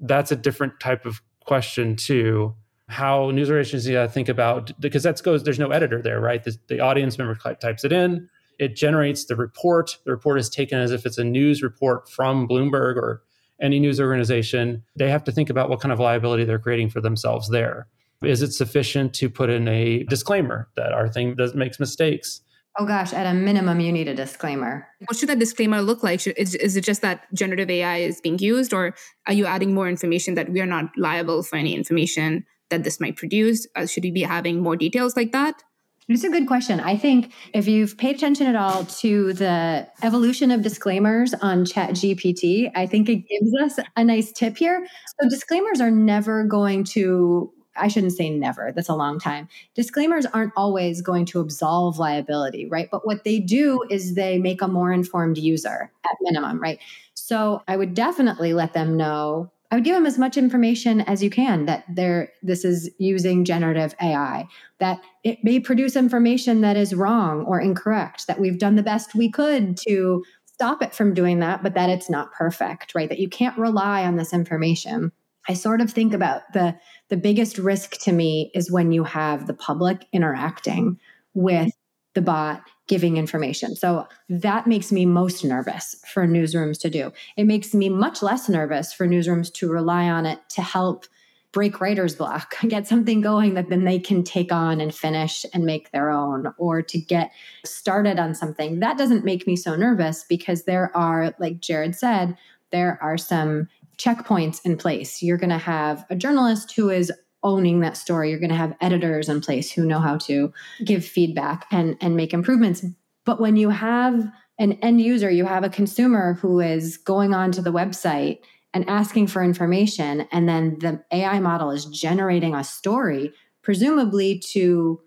[0.00, 2.54] that's a different type of question too.
[2.88, 5.42] How news organizations think about because that goes.
[5.42, 6.42] There's no editor there, right?
[6.42, 8.28] The, the audience member types it in.
[8.58, 9.98] It generates the report.
[10.04, 13.22] The report is taken as if it's a news report from Bloomberg or
[13.60, 14.82] any news organization.
[14.96, 17.88] They have to think about what kind of liability they're creating for themselves there.
[18.22, 22.40] Is it sufficient to put in a disclaimer that our thing does makes mistakes?
[22.80, 24.86] Oh gosh, at a minimum, you need a disclaimer.
[25.06, 26.20] What should that disclaimer look like?
[26.20, 28.94] Should, is, is it just that generative AI is being used, or
[29.26, 33.00] are you adding more information that we are not liable for any information that this
[33.00, 33.66] might produce?
[33.74, 35.62] Uh, should we be having more details like that?
[36.08, 36.80] It's a good question.
[36.80, 41.90] I think if you've paid attention at all to the evolution of disclaimers on Chat
[41.90, 44.86] GPT, I think it gives us a nice tip here.
[45.20, 49.48] So disclaimers are never going to I shouldn't say never, that's a long time.
[49.74, 52.88] Disclaimers aren't always going to absolve liability, right?
[52.90, 56.78] But what they do is they make a more informed user at minimum, right?
[57.14, 59.50] So I would definitely let them know.
[59.70, 63.44] I would give them as much information as you can that they're this is using
[63.44, 68.76] generative AI, that it may produce information that is wrong or incorrect, that we've done
[68.76, 72.94] the best we could to stop it from doing that, but that it's not perfect,
[72.94, 73.08] right?
[73.08, 75.12] That you can't rely on this information.
[75.48, 76.76] I sort of think about the
[77.08, 80.98] the biggest risk to me is when you have the public interacting
[81.34, 81.72] with
[82.14, 83.76] the bot giving information.
[83.76, 87.12] So that makes me most nervous for newsrooms to do.
[87.36, 91.06] It makes me much less nervous for newsrooms to rely on it to help
[91.52, 95.64] break writer's block, get something going that then they can take on and finish and
[95.64, 97.30] make their own, or to get
[97.64, 98.80] started on something.
[98.80, 102.36] That doesn't make me so nervous because there are, like Jared said,
[102.70, 105.22] there are some checkpoints in place.
[105.22, 108.30] You're going to have a journalist who is owning that story.
[108.30, 110.52] You're going to have editors in place who know how to
[110.84, 112.84] give feedback and, and make improvements.
[113.24, 117.62] But when you have an end user, you have a consumer who is going onto
[117.62, 118.38] the website
[118.74, 123.32] and asking for information, and then the AI model is generating a story,
[123.62, 125.00] presumably to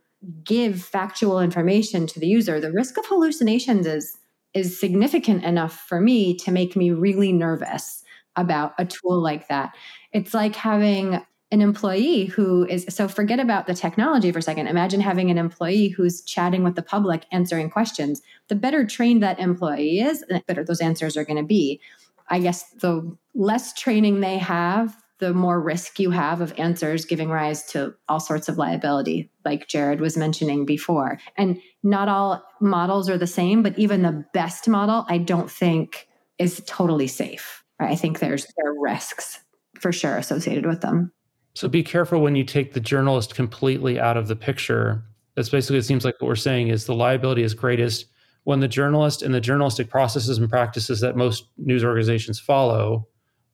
[0.44, 4.18] give factual information to the user, the risk of hallucinations is
[4.54, 8.04] is significant enough for me to make me really nervous
[8.42, 9.74] about a tool like that.
[10.12, 14.68] It's like having an employee who is so forget about the technology for a second.
[14.68, 18.22] Imagine having an employee who's chatting with the public, answering questions.
[18.48, 21.82] The better trained that employee is, the better those answers are going to be.
[22.30, 27.30] I guess the less training they have, the more risk you have of answers giving
[27.30, 31.20] rise to all sorts of liability, like Jared was mentioning before.
[31.38, 36.08] And not all models are the same, but even the best model, I don't think
[36.40, 37.61] is totally safe.
[37.82, 39.40] I think there's there are risks
[39.80, 41.12] for sure associated with them.
[41.54, 45.04] So be careful when you take the journalist completely out of the picture.
[45.36, 48.06] That's basically it seems like what we're saying is the liability is greatest
[48.44, 53.08] when the journalist and the journalistic processes and practices that most news organizations follow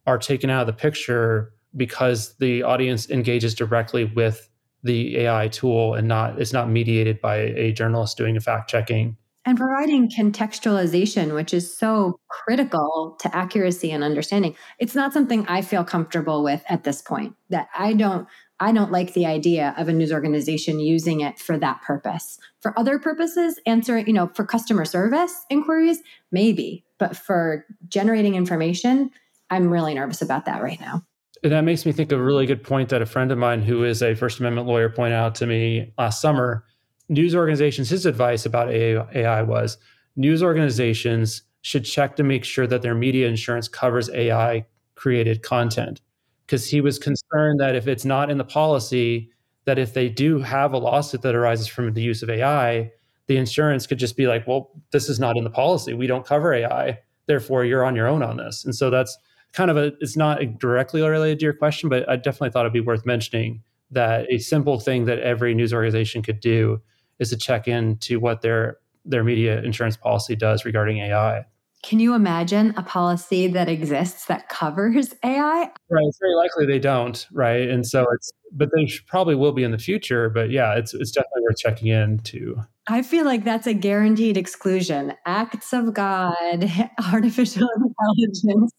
[0.06, 4.50] are taken out of the picture because the audience engages directly with
[4.84, 9.18] the AI tool and not it's not mediated by a journalist doing a fact checking.
[9.48, 14.58] And providing contextualization, which is so critical to accuracy and understanding.
[14.78, 17.34] It's not something I feel comfortable with at this point.
[17.50, 18.28] That I don't
[18.60, 22.38] I don't like the idea of a news organization using it for that purpose.
[22.62, 29.12] For other purposes, answering, you know, for customer service inquiries, maybe, but for generating information,
[29.50, 31.04] I'm really nervous about that right now.
[31.42, 33.62] And that makes me think of a really good point that a friend of mine
[33.62, 36.66] who is a First Amendment lawyer pointed out to me last summer.
[37.10, 39.78] News organizations, his advice about AI was
[40.16, 46.02] news organizations should check to make sure that their media insurance covers AI created content.
[46.46, 49.30] Because he was concerned that if it's not in the policy,
[49.66, 52.92] that if they do have a lawsuit that arises from the use of AI,
[53.28, 55.94] the insurance could just be like, well, this is not in the policy.
[55.94, 57.00] We don't cover AI.
[57.26, 58.64] Therefore, you're on your own on this.
[58.64, 59.18] And so that's
[59.54, 62.74] kind of a it's not directly related to your question, but I definitely thought it'd
[62.74, 66.82] be worth mentioning that a simple thing that every news organization could do
[67.20, 71.46] is to check in to what their their media insurance policy does regarding AI.
[71.84, 75.70] Can you imagine a policy that exists that covers AI?
[75.90, 76.04] Right.
[76.06, 77.26] It's very likely they don't.
[77.32, 77.70] Right.
[77.70, 80.30] And so it's, but they probably will be in the future.
[80.30, 82.62] But yeah, it's, it's definitely worth checking in to.
[82.90, 85.14] I feel like that's a guaranteed exclusion.
[85.26, 86.72] Acts of God,
[87.14, 88.74] artificial intelligence,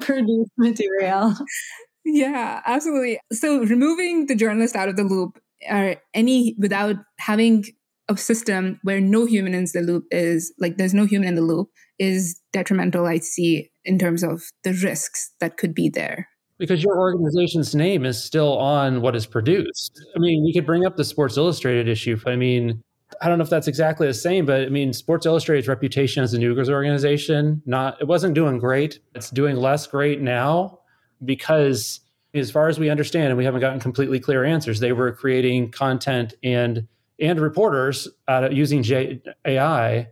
[0.06, 1.34] produced material.
[2.04, 3.18] Yeah, absolutely.
[3.32, 7.64] So removing the journalist out of the loop or any without having
[8.08, 11.42] a system where no human in the loop is like there's no human in the
[11.42, 16.28] loop is detrimental i see in terms of the risks that could be there.
[16.56, 20.00] Because your organization's name is still on what is produced.
[20.14, 22.82] I mean we could bring up the sports illustrated issue but i mean
[23.22, 26.34] i don't know if that's exactly the same but i mean sports illustrated's reputation as
[26.34, 29.00] a news organization not it wasn't doing great.
[29.14, 30.80] It's doing less great now
[31.24, 32.00] because
[32.34, 35.70] as far as we understand and we haven't gotten completely clear answers they were creating
[35.70, 36.86] content and
[37.20, 40.08] and reporters uh, using J- AI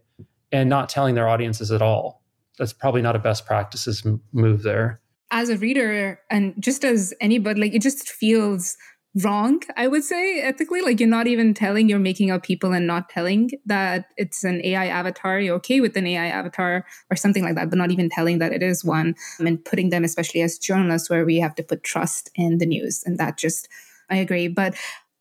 [0.53, 2.23] and not telling their audiences at all.
[2.59, 5.01] That's probably not a best practices move there.
[5.31, 8.77] As a reader, and just as anybody, like it just feels
[9.23, 10.81] wrong, I would say, ethically.
[10.81, 14.61] Like you're not even telling, you're making up people and not telling that it's an
[14.65, 15.39] AI avatar.
[15.41, 18.53] You're okay with an AI avatar or something like that, but not even telling that
[18.53, 22.31] it is one and putting them, especially as journalists, where we have to put trust
[22.35, 23.03] in the news.
[23.05, 23.69] And that just,
[24.11, 24.49] I agree.
[24.49, 24.75] But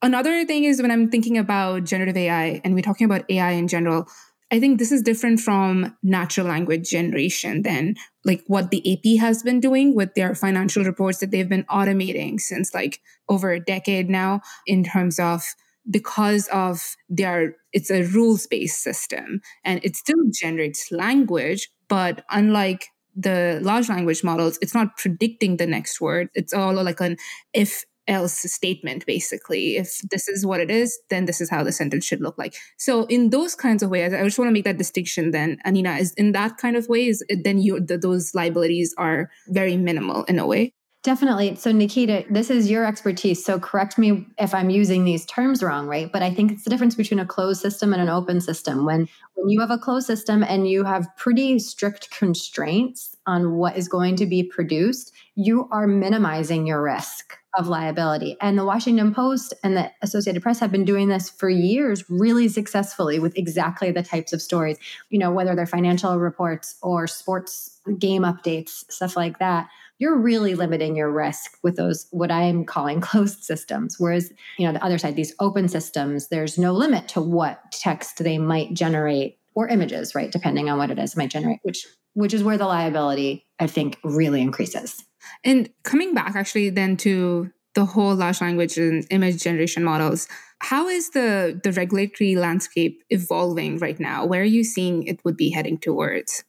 [0.04, 3.68] Another thing is when I'm thinking about generative AI and we're talking about AI in
[3.68, 4.08] general,
[4.52, 7.96] I think this is different from natural language generation than
[8.26, 12.40] like what the AP has been doing with their financial reports that they've been automating
[12.40, 13.00] since like
[13.30, 15.44] over a decade now in terms of
[15.90, 22.88] because of their it's a rules based system and it still generates language but unlike
[23.16, 26.30] the large language models it's not predicting the next word.
[26.34, 27.18] It's all like an
[27.54, 31.72] if else statement basically if this is what it is then this is how the
[31.72, 34.66] sentence should look like so in those kinds of ways i just want to make
[34.66, 38.94] that distinction then anina is in that kind of ways then you the, those liabilities
[38.98, 41.56] are very minimal in a way Definitely.
[41.56, 43.44] So, Nikita, this is your expertise.
[43.44, 46.12] So, correct me if I'm using these terms wrong, right?
[46.12, 48.86] But I think it's the difference between a closed system and an open system.
[48.86, 53.78] When when you have a closed system and you have pretty strict constraints on what
[53.78, 58.38] is going to be produced, you are minimizing your risk of liability.
[58.42, 62.48] And the Washington Post and the Associated Press have been doing this for years really
[62.48, 64.78] successfully with exactly the types of stories,
[65.10, 69.68] you know, whether they're financial reports or sports game updates, stuff like that.
[70.00, 73.96] You're really limiting your risk with those, what I'm calling closed systems.
[74.00, 78.24] Whereas, you know, the other side, these open systems, there's no limit to what text
[78.24, 80.32] they might generate or images, right?
[80.32, 83.98] Depending on what it is, might generate, which which is where the liability, I think,
[84.04, 85.04] really increases.
[85.44, 90.28] And coming back actually then to the whole large language and image generation models,
[90.60, 94.26] how is the, the regulatory landscape evolving right now?
[94.26, 96.44] Where are you seeing it would be heading towards?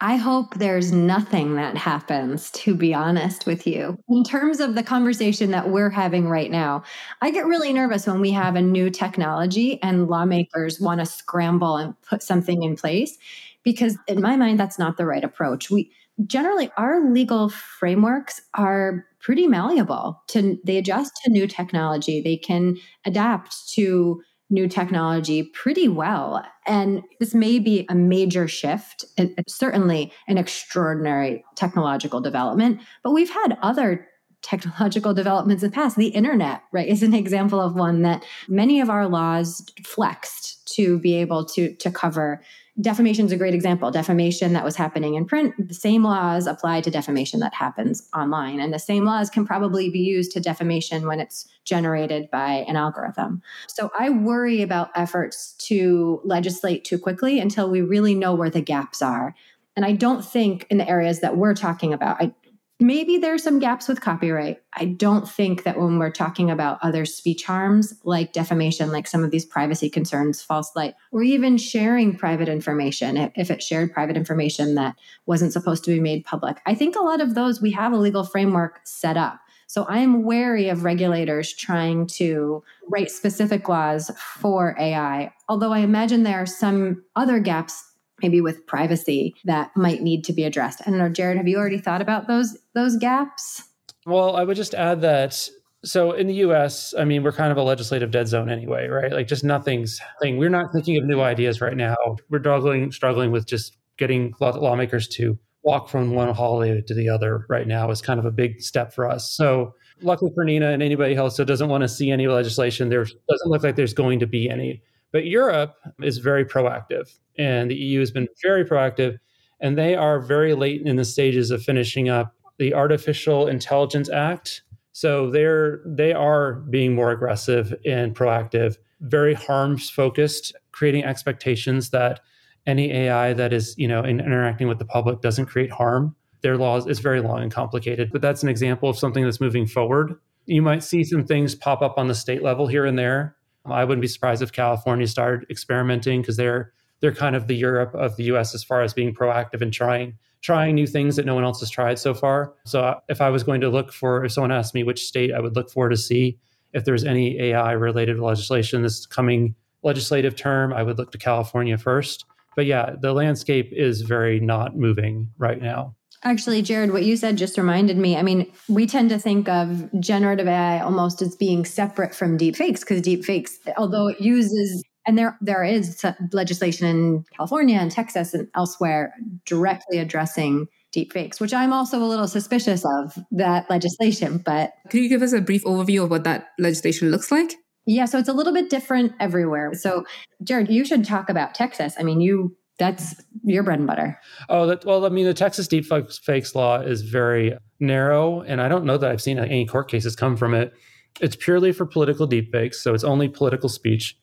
[0.00, 3.98] I hope there's nothing that happens, to be honest with you.
[4.10, 6.82] In terms of the conversation that we're having right now,
[7.22, 11.78] I get really nervous when we have a new technology and lawmakers want to scramble
[11.78, 13.16] and put something in place
[13.62, 15.70] because in my mind that's not the right approach.
[15.70, 15.90] We
[16.24, 22.20] generally our legal frameworks are pretty malleable to they adjust to new technology.
[22.20, 26.44] They can adapt to new technology pretty well.
[26.66, 29.04] And this may be a major shift
[29.48, 34.06] certainly an extraordinary technological development but we've had other
[34.42, 35.96] technological developments in the past.
[35.96, 41.00] The internet right is an example of one that many of our laws flexed to
[41.00, 42.42] be able to to cover
[42.80, 43.90] defamation is a great example.
[43.90, 48.60] Defamation that was happening in print, the same laws apply to defamation that happens online.
[48.60, 52.76] And the same laws can probably be used to defamation when it's generated by an
[52.76, 53.42] algorithm.
[53.66, 58.60] So I worry about efforts to legislate too quickly until we really know where the
[58.60, 59.34] gaps are.
[59.74, 62.34] And I don't think in the areas that we're talking about, I,
[62.78, 64.58] maybe there's some gaps with copyright.
[64.74, 69.24] I don't think that when we're talking about other speech harms like defamation, like some
[69.24, 74.16] of these privacy concerns, false light, or even sharing private information, if it shared private
[74.16, 77.70] information that wasn't supposed to be made public, I think a lot of those we
[77.72, 79.40] have a legal framework set up.
[79.68, 85.80] So I am wary of regulators trying to write specific laws for AI, although I
[85.80, 87.82] imagine there are some other gaps
[88.22, 90.82] maybe with privacy that might need to be addressed.
[90.86, 93.62] I don't know, Jared, have you already thought about those those gaps?
[94.06, 95.48] Well, I would just add that
[95.84, 99.12] so in the US, I mean, we're kind of a legislative dead zone anyway, right?
[99.12, 100.36] Like just nothing's thing.
[100.36, 101.96] We're not thinking of new ideas right now.
[102.28, 107.44] We're struggling struggling with just getting lawmakers to walk from one holiday to the other
[107.48, 109.32] right now is kind of a big step for us.
[109.32, 113.04] So luckily for Nina and anybody else that doesn't want to see any legislation, there
[113.04, 114.82] doesn't look like there's going to be any.
[115.16, 119.16] But Europe is very proactive, and the EU has been very proactive,
[119.60, 124.60] and they are very late in the stages of finishing up the Artificial Intelligence Act.
[124.92, 132.20] So they're they are being more aggressive and proactive, very harms focused, creating expectations that
[132.66, 136.14] any AI that is you know in interacting with the public doesn't create harm.
[136.42, 139.66] Their laws is very long and complicated, but that's an example of something that's moving
[139.66, 140.16] forward.
[140.44, 143.35] You might see some things pop up on the state level here and there
[143.70, 147.94] I wouldn't be surprised if California started experimenting because they're they're kind of the Europe
[147.94, 151.34] of the US as far as being proactive and trying trying new things that no
[151.34, 152.54] one else has tried so far.
[152.64, 155.32] So uh, if I was going to look for if someone asked me which state
[155.32, 156.38] I would look for to see
[156.72, 161.78] if there's any AI related legislation this coming legislative term, I would look to California
[161.78, 162.24] first.
[162.54, 165.94] But yeah, the landscape is very not moving right now.
[166.26, 168.16] Actually, Jared, what you said just reminded me.
[168.16, 172.80] I mean, we tend to think of generative AI almost as being separate from deepfakes
[172.80, 178.48] because deepfakes, although it uses and there there is legislation in California and Texas and
[178.56, 179.14] elsewhere
[179.44, 184.38] directly addressing deepfakes, which I'm also a little suspicious of that legislation.
[184.38, 187.54] But can you give us a brief overview of what that legislation looks like?
[187.86, 189.74] Yeah, so it's a little bit different everywhere.
[189.74, 190.04] So,
[190.42, 191.94] Jared, you should talk about Texas.
[191.96, 193.14] I mean, you that's
[193.44, 194.20] your bread and butter.
[194.48, 198.68] Oh, that, well, I mean, the Texas deep deepfakes law is very narrow, and I
[198.68, 200.72] don't know that I've seen any court cases come from it.
[201.20, 204.18] It's purely for political deepfakes, so it's only political speech,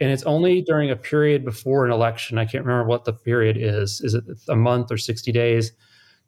[0.00, 2.38] and it's only during a period before an election.
[2.38, 4.00] I can't remember what the period is.
[4.00, 5.72] Is it a month or sixty days?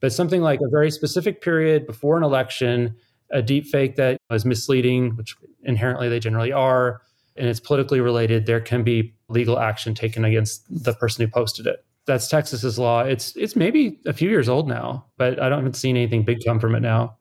[0.00, 2.96] But something like a very specific period before an election,
[3.30, 7.02] a deepfake that is misleading, which inherently they generally are,
[7.40, 11.66] and it's politically related, there can be legal action taken against the person who posted
[11.66, 11.84] it.
[12.06, 13.00] That's Texas's law.
[13.00, 16.38] It's it's maybe a few years old now, but I don't haven't seen anything big
[16.44, 17.16] come from it now.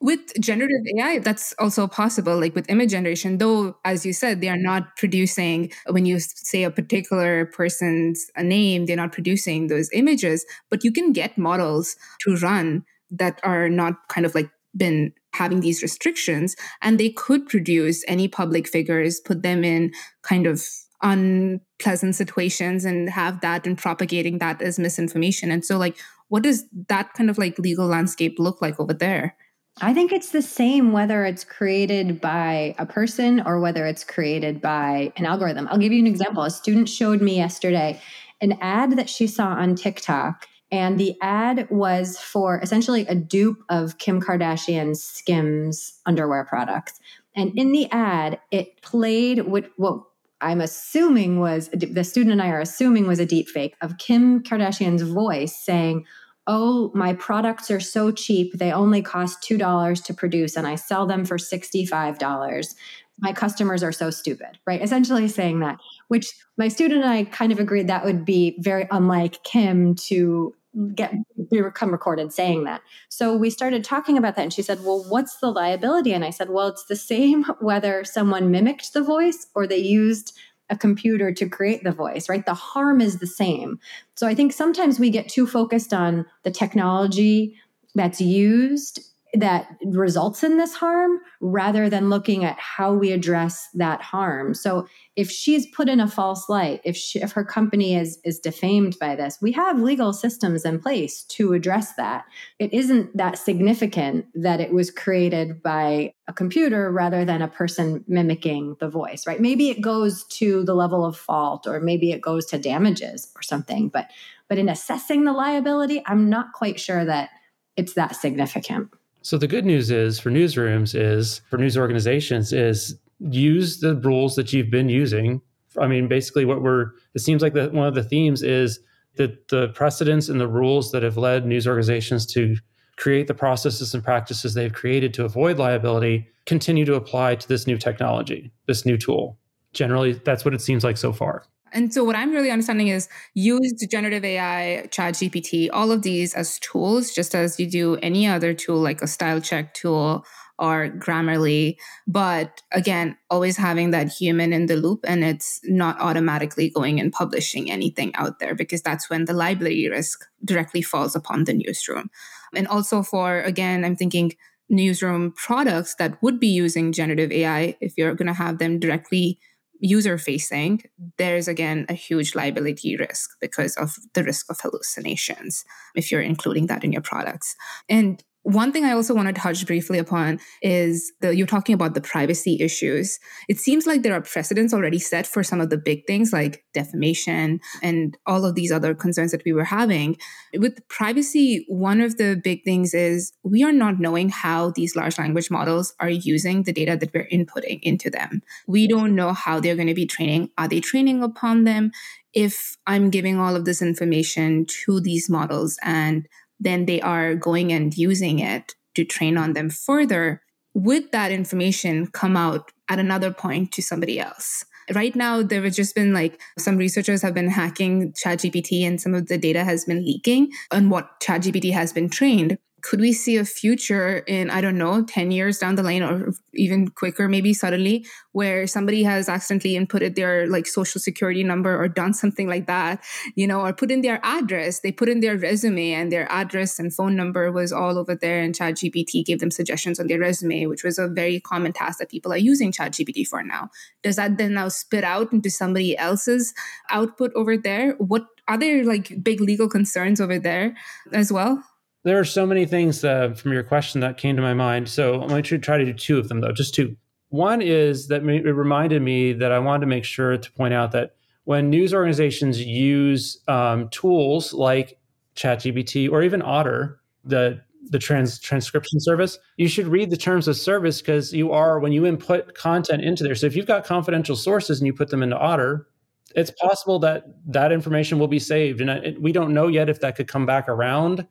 [0.00, 2.38] With generative AI, that's also possible.
[2.38, 6.62] Like with image generation, though, as you said, they are not producing when you say
[6.62, 12.36] a particular person's name, they're not producing those images, but you can get models to
[12.36, 18.04] run that are not kind of like been having these restrictions and they could produce
[18.08, 20.62] any public figures put them in kind of
[21.02, 25.96] unpleasant situations and have that and propagating that as misinformation and so like
[26.28, 29.36] what does that kind of like legal landscape look like over there
[29.80, 34.60] I think it's the same whether it's created by a person or whether it's created
[34.60, 35.68] by an algorithm.
[35.70, 36.42] I'll give you an example.
[36.42, 38.00] A student showed me yesterday
[38.40, 43.62] an ad that she saw on TikTok and the ad was for essentially a dupe
[43.68, 47.00] of Kim Kardashian's Skims underwear products.
[47.34, 50.02] And in the ad, it played what, what
[50.40, 54.42] I'm assuming was the student and I are assuming was a deep fake of Kim
[54.42, 56.04] Kardashian's voice saying,
[56.50, 58.54] Oh, my products are so cheap.
[58.54, 62.74] They only cost $2 to produce, and I sell them for $65
[63.20, 64.82] my customers are so stupid, right?
[64.82, 68.86] Essentially saying that, which my student and I kind of agreed that would be very
[68.90, 70.54] unlike Kim to
[70.94, 71.14] get
[71.50, 72.82] become recorded saying that.
[73.08, 76.30] So we started talking about that and she said, "Well, what's the liability?" And I
[76.30, 80.36] said, "Well, it's the same whether someone mimicked the voice or they used
[80.70, 82.44] a computer to create the voice, right?
[82.44, 83.78] The harm is the same."
[84.14, 87.56] So I think sometimes we get too focused on the technology
[87.94, 89.00] that's used
[89.34, 94.54] that results in this harm rather than looking at how we address that harm.
[94.54, 98.38] So if she's put in a false light, if she, if her company is is
[98.38, 102.24] defamed by this, we have legal systems in place to address that.
[102.58, 108.04] It isn't that significant that it was created by a computer rather than a person
[108.08, 109.40] mimicking the voice, right?
[109.40, 113.42] Maybe it goes to the level of fault or maybe it goes to damages or
[113.42, 114.08] something, but
[114.48, 117.28] but in assessing the liability, I'm not quite sure that
[117.76, 118.88] it's that significant.
[119.22, 124.36] So the good news is for newsrooms is for news organizations is use the rules
[124.36, 125.40] that you've been using.
[125.78, 128.80] I mean, basically what we're it seems like that one of the themes is
[129.16, 132.56] that the precedents and the rules that have led news organizations to
[132.96, 137.66] create the processes and practices they've created to avoid liability continue to apply to this
[137.66, 139.38] new technology, this new tool.
[139.72, 141.44] Generally, that's what it seems like so far.
[141.72, 146.34] And so what I'm really understanding is use generative AI, chat GPT, all of these
[146.34, 150.24] as tools, just as you do any other tool like a style check tool
[150.58, 151.76] or Grammarly.
[152.06, 157.12] But again, always having that human in the loop and it's not automatically going and
[157.12, 162.10] publishing anything out there because that's when the liability risk directly falls upon the newsroom.
[162.54, 164.32] And also for, again, I'm thinking
[164.68, 169.38] newsroom products that would be using generative AI, if you're going to have them directly
[169.80, 170.82] user facing,
[171.16, 175.64] there's again a huge liability risk because of the risk of hallucinations
[175.94, 177.54] if you're including that in your products.
[177.88, 181.94] And one thing I also want to touch briefly upon is the, you're talking about
[181.94, 183.18] the privacy issues.
[183.48, 186.64] It seems like there are precedents already set for some of the big things like
[186.72, 190.16] defamation and all of these other concerns that we were having.
[190.54, 195.18] With privacy, one of the big things is we are not knowing how these large
[195.18, 198.40] language models are using the data that we're inputting into them.
[198.66, 200.50] We don't know how they're going to be training.
[200.56, 201.90] Are they training upon them?
[202.32, 206.28] If I'm giving all of this information to these models and
[206.60, 210.42] then they are going and using it to train on them further.
[210.74, 214.64] Would that information come out at another point to somebody else?
[214.94, 219.14] Right now, there have just been like some researchers have been hacking ChatGPT and some
[219.14, 223.36] of the data has been leaking on what ChatGPT has been trained could we see
[223.36, 227.52] a future in i don't know 10 years down the line or even quicker maybe
[227.52, 232.66] suddenly where somebody has accidentally inputted their like social security number or done something like
[232.66, 233.02] that
[233.34, 234.80] you know or put in their address?
[234.80, 238.40] They put in their resume and their address and phone number was all over there
[238.40, 241.98] and chat gpt gave them suggestions on their resume which was a very common task
[241.98, 243.70] that people are using chat gpt for now.
[244.02, 246.54] Does that then now spit out into somebody else's
[246.90, 247.92] output over there?
[247.98, 250.76] What are there like big legal concerns over there
[251.12, 251.62] as well
[252.04, 254.88] there are so many things uh, from your question that came to my mind.
[254.88, 256.96] So I'm going to try to do two of them, though, just two.
[257.30, 260.92] One is that it reminded me that I wanted to make sure to point out
[260.92, 264.98] that when news organizations use um, tools like
[265.34, 270.56] ChatGPT or even Otter, the the trans transcription service, you should read the terms of
[270.56, 273.34] service because you are when you input content into there.
[273.34, 275.86] So if you've got confidential sources and you put them into Otter,
[276.34, 280.00] it's possible that that information will be saved, and I, we don't know yet if
[280.00, 281.26] that could come back around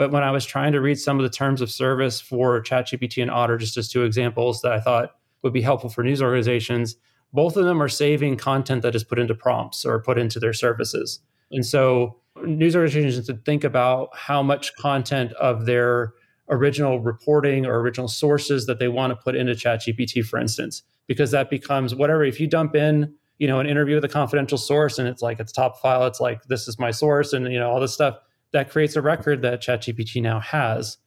[0.00, 3.20] but when I was trying to read some of the terms of service for ChatGPT
[3.20, 5.10] and Otter, just as two examples that I thought
[5.42, 6.96] would be helpful for news organizations,
[7.34, 10.54] both of them are saving content that is put into prompts or put into their
[10.54, 11.20] services.
[11.50, 16.14] And so news organizations should think about how much content of their
[16.48, 21.30] original reporting or original sources that they want to put into ChatGPT, for instance, because
[21.32, 22.24] that becomes whatever.
[22.24, 25.40] If you dump in, you know, an interview with a confidential source and it's like
[25.40, 28.16] it's top file, it's like this is my source and you know all this stuff
[28.52, 30.98] that creates a record that ChatGPT now has.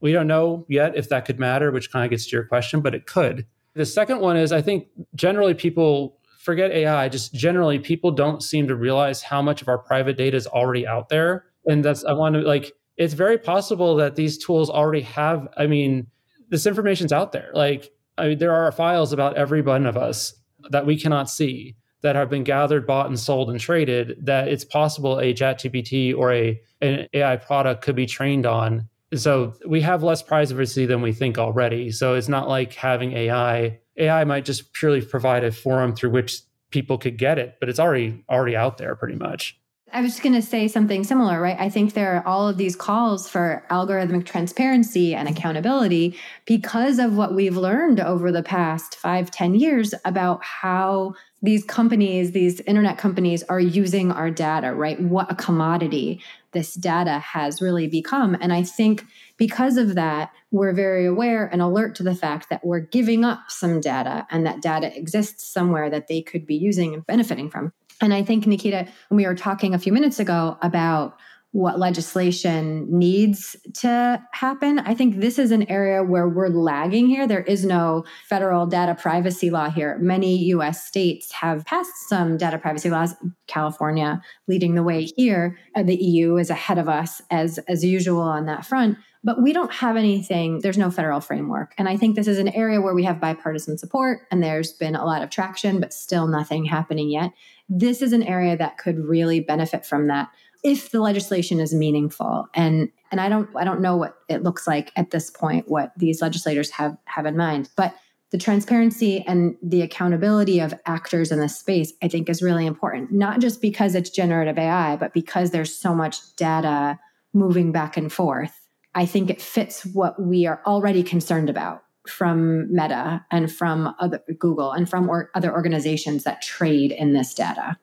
[0.00, 2.80] We don't know yet if that could matter, which kind of gets to your question,
[2.80, 3.46] but it could.
[3.74, 8.66] The second one is I think generally people forget AI, just generally people don't seem
[8.66, 11.44] to realize how much of our private data is already out there.
[11.66, 15.66] And that's, I want to like, it's very possible that these tools already have, I
[15.66, 16.08] mean,
[16.48, 17.50] this information's out there.
[17.54, 20.34] Like, I mean, there are files about every one of us
[20.70, 24.64] that we cannot see that have been gathered, bought, and sold and traded that it's
[24.64, 28.88] possible a ChatGPT or a an AI product could be trained on.
[29.14, 31.90] So we have less privacy than we think already.
[31.90, 33.78] So it's not like having AI.
[33.96, 36.40] AI might just purely provide a forum through which
[36.70, 39.58] people could get it, but it's already already out there pretty much.
[39.94, 41.56] I was just going to say something similar, right?
[41.60, 47.14] I think there are all of these calls for algorithmic transparency and accountability because of
[47.14, 52.98] what we've learned over the past five, ten years about how these companies, these internet
[52.98, 55.00] companies are using our data, right?
[55.00, 56.22] What a commodity
[56.52, 58.36] this data has really become.
[58.40, 59.04] And I think
[59.36, 63.40] because of that, we're very aware and alert to the fact that we're giving up
[63.48, 67.72] some data and that data exists somewhere that they could be using and benefiting from.
[68.00, 71.18] And I think, Nikita, when we were talking a few minutes ago about
[71.52, 74.78] what legislation needs to happen.
[74.78, 77.26] I think this is an area where we're lagging here.
[77.26, 79.98] There is no federal data privacy law here.
[80.00, 83.14] Many US states have passed some data privacy laws,
[83.46, 85.58] California leading the way here.
[85.76, 88.96] Uh, the EU is ahead of us as as usual on that front.
[89.24, 91.74] But we don't have anything, there's no federal framework.
[91.78, 94.96] And I think this is an area where we have bipartisan support and there's been
[94.96, 97.30] a lot of traction, but still nothing happening yet.
[97.68, 100.30] This is an area that could really benefit from that
[100.62, 104.66] if the legislation is meaningful and and I don't I don't know what it looks
[104.66, 107.94] like at this point what these legislators have have in mind but
[108.30, 113.12] the transparency and the accountability of actors in this space I think is really important
[113.12, 116.98] not just because it's generative AI but because there's so much data
[117.32, 118.68] moving back and forth.
[118.94, 124.20] I think it fits what we are already concerned about from Meta and from other
[124.38, 127.78] Google and from or other organizations that trade in this data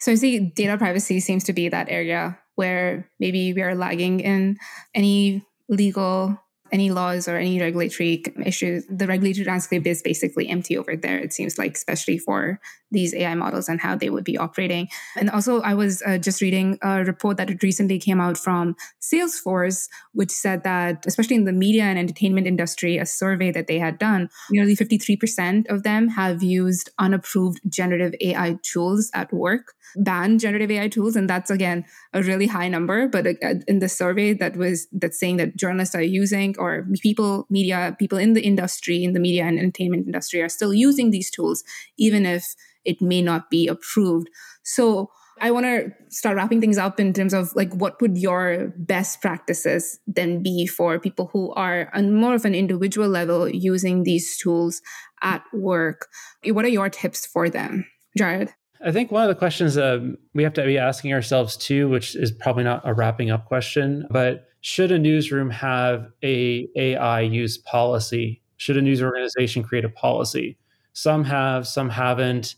[0.00, 4.20] so I see data privacy seems to be that area where maybe we are lagging
[4.20, 4.58] in
[4.94, 6.38] any legal
[6.72, 11.32] any laws or any regulatory issues, the regulatory landscape is basically empty over there, it
[11.32, 12.60] seems like, especially for
[12.90, 14.88] these AI models and how they would be operating.
[15.16, 19.88] And also, I was uh, just reading a report that recently came out from Salesforce,
[20.12, 23.98] which said that, especially in the media and entertainment industry, a survey that they had
[23.98, 30.70] done, nearly 53% of them have used unapproved generative AI tools at work, banned generative
[30.70, 31.16] AI tools.
[31.16, 33.08] And that's, again, a really high number.
[33.08, 37.46] But uh, in the survey that was, that's saying that journalists are using or people,
[37.50, 41.30] media, people in the industry, in the media and entertainment industry are still using these
[41.30, 41.62] tools,
[41.96, 42.54] even if
[42.84, 44.28] it may not be approved.
[44.62, 45.10] So
[45.40, 49.22] I want to start wrapping things up in terms of like what would your best
[49.22, 54.36] practices then be for people who are on more of an individual level using these
[54.36, 54.82] tools
[55.22, 56.08] at work?
[56.44, 57.86] What are your tips for them,
[58.18, 58.52] Jared?
[58.84, 62.16] I think one of the questions um, we have to be asking ourselves too, which
[62.16, 67.56] is probably not a wrapping up question, but should a newsroom have a AI use
[67.58, 68.42] policy?
[68.56, 70.58] Should a news organization create a policy?
[70.92, 72.56] Some have, some haven't.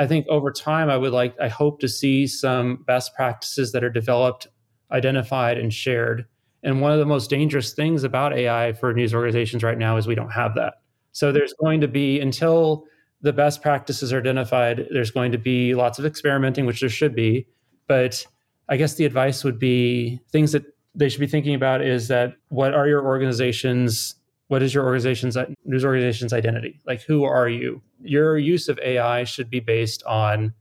[0.00, 3.84] I think over time, I would like, I hope to see some best practices that
[3.84, 4.46] are developed,
[4.90, 6.24] identified, and shared.
[6.62, 10.06] And one of the most dangerous things about AI for news organizations right now is
[10.06, 10.80] we don't have that.
[11.12, 12.86] So there's going to be, until
[13.20, 17.14] the best practices are identified, there's going to be lots of experimenting, which there should
[17.14, 17.46] be.
[17.86, 18.26] But
[18.70, 22.32] I guess the advice would be things that they should be thinking about is that
[22.48, 24.14] what are your organization's
[24.50, 26.80] what is your organization's news organization's identity?
[26.84, 27.80] Like who are you?
[28.02, 30.52] Your use of ai should be based on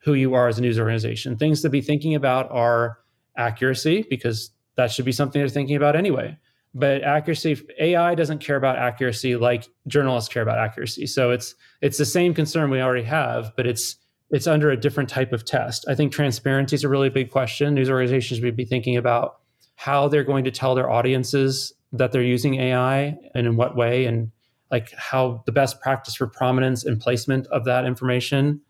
[0.00, 1.34] who you are as a news organization.
[1.34, 2.98] Things to be thinking about are
[3.38, 6.36] accuracy because that should be something they're thinking about anyway.
[6.74, 11.06] But accuracy ai doesn't care about accuracy like journalists care about accuracy.
[11.06, 13.96] So it's it's the same concern we already have but it's
[14.30, 15.86] it's under a different type of test.
[15.88, 17.72] I think transparency is a really big question.
[17.72, 19.38] News organizations should be thinking about
[19.76, 24.04] how they're going to tell their audiences that they're using AI and in what way,
[24.04, 24.30] and
[24.70, 28.60] like how the best practice for prominence and placement of that information.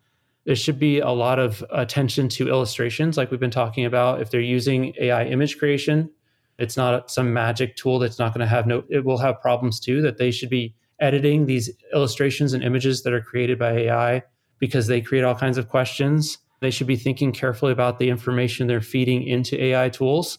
[0.45, 4.23] There should be a lot of attention to illustrations, like we've been talking about.
[4.23, 6.11] If they're using AI image creation,
[6.59, 9.79] it's not some magic tool that's not going to have no, it will have problems
[9.79, 14.23] too, that they should be editing these illustrations and images that are created by AI
[14.59, 16.39] because they create all kinds of questions.
[16.61, 20.39] They should be thinking carefully about the information they're feeding into AI tools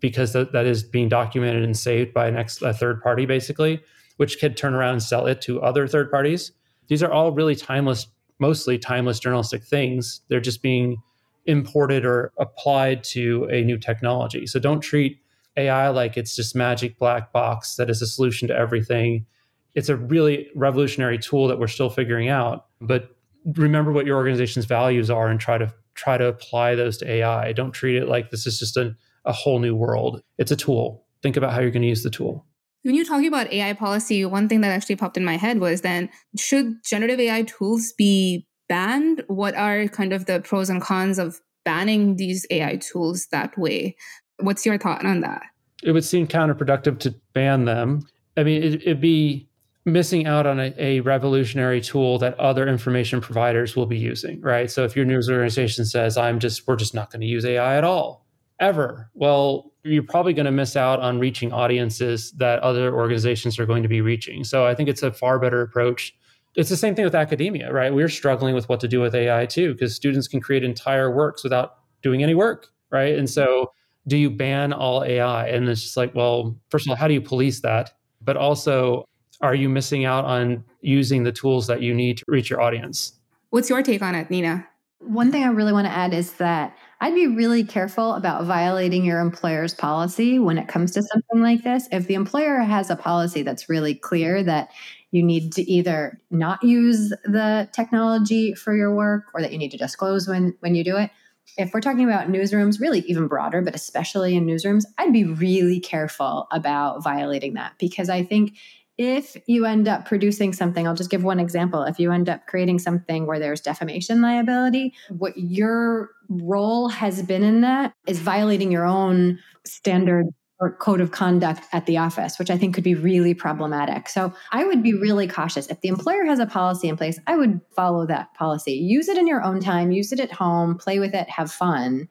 [0.00, 3.80] because that, that is being documented and saved by an ex, a third party, basically,
[4.16, 6.52] which could turn around and sell it to other third parties.
[6.88, 8.06] These are all really timeless,
[8.38, 10.20] mostly timeless journalistic things.
[10.28, 11.02] They're just being
[11.46, 14.46] imported or applied to a new technology.
[14.46, 15.18] So don't treat
[15.56, 19.26] AI like it's just magic black box that is a solution to everything.
[19.74, 22.66] It's a really revolutionary tool that we're still figuring out.
[22.80, 23.16] But
[23.56, 27.52] remember what your organization's values are and try to try to apply those to AI.
[27.52, 28.94] Don't treat it like this is just a
[29.28, 30.22] a whole new world.
[30.38, 31.04] It's a tool.
[31.22, 32.44] Think about how you're going to use the tool.
[32.82, 35.82] When you're talking about AI policy, one thing that actually popped in my head was
[35.82, 39.22] then should generative AI tools be banned?
[39.26, 43.96] What are kind of the pros and cons of banning these AI tools that way?
[44.38, 45.42] What's your thought on that?
[45.82, 48.06] It would seem counterproductive to ban them.
[48.36, 49.48] I mean, it, would be
[49.84, 54.70] missing out on a, a, revolutionary tool that other information providers will be using, right?
[54.70, 57.76] So if your news organization says, I'm just, we're just not going to use AI
[57.76, 58.26] at all,
[58.60, 59.10] ever.
[59.14, 63.82] Well, you're probably going to miss out on reaching audiences that other organizations are going
[63.82, 64.44] to be reaching.
[64.44, 66.14] So I think it's a far better approach.
[66.56, 67.92] It's the same thing with academia, right?
[67.94, 71.44] We're struggling with what to do with AI too, because students can create entire works
[71.44, 73.16] without doing any work, right?
[73.16, 73.72] And so
[74.06, 75.48] do you ban all AI?
[75.48, 77.92] And it's just like, well, first of all, how do you police that?
[78.22, 79.04] But also,
[79.40, 83.12] are you missing out on using the tools that you need to reach your audience?
[83.50, 84.66] What's your take on it, Nina?
[84.98, 89.04] One thing I really want to add is that I'd be really careful about violating
[89.04, 91.88] your employer's policy when it comes to something like this.
[91.92, 94.70] If the employer has a policy that's really clear that
[95.10, 99.70] you need to either not use the technology for your work or that you need
[99.70, 101.10] to disclose when when you do it
[101.56, 105.80] if we're talking about newsrooms really even broader but especially in newsrooms i'd be really
[105.80, 108.52] careful about violating that because i think
[108.98, 112.46] if you end up producing something i'll just give one example if you end up
[112.46, 118.70] creating something where there's defamation liability what your role has been in that is violating
[118.70, 120.26] your own standard
[120.60, 124.08] or code of conduct at the office, which I think could be really problematic.
[124.08, 125.68] So I would be really cautious.
[125.68, 128.72] If the employer has a policy in place, I would follow that policy.
[128.72, 132.08] Use it in your own time, use it at home, play with it, have fun,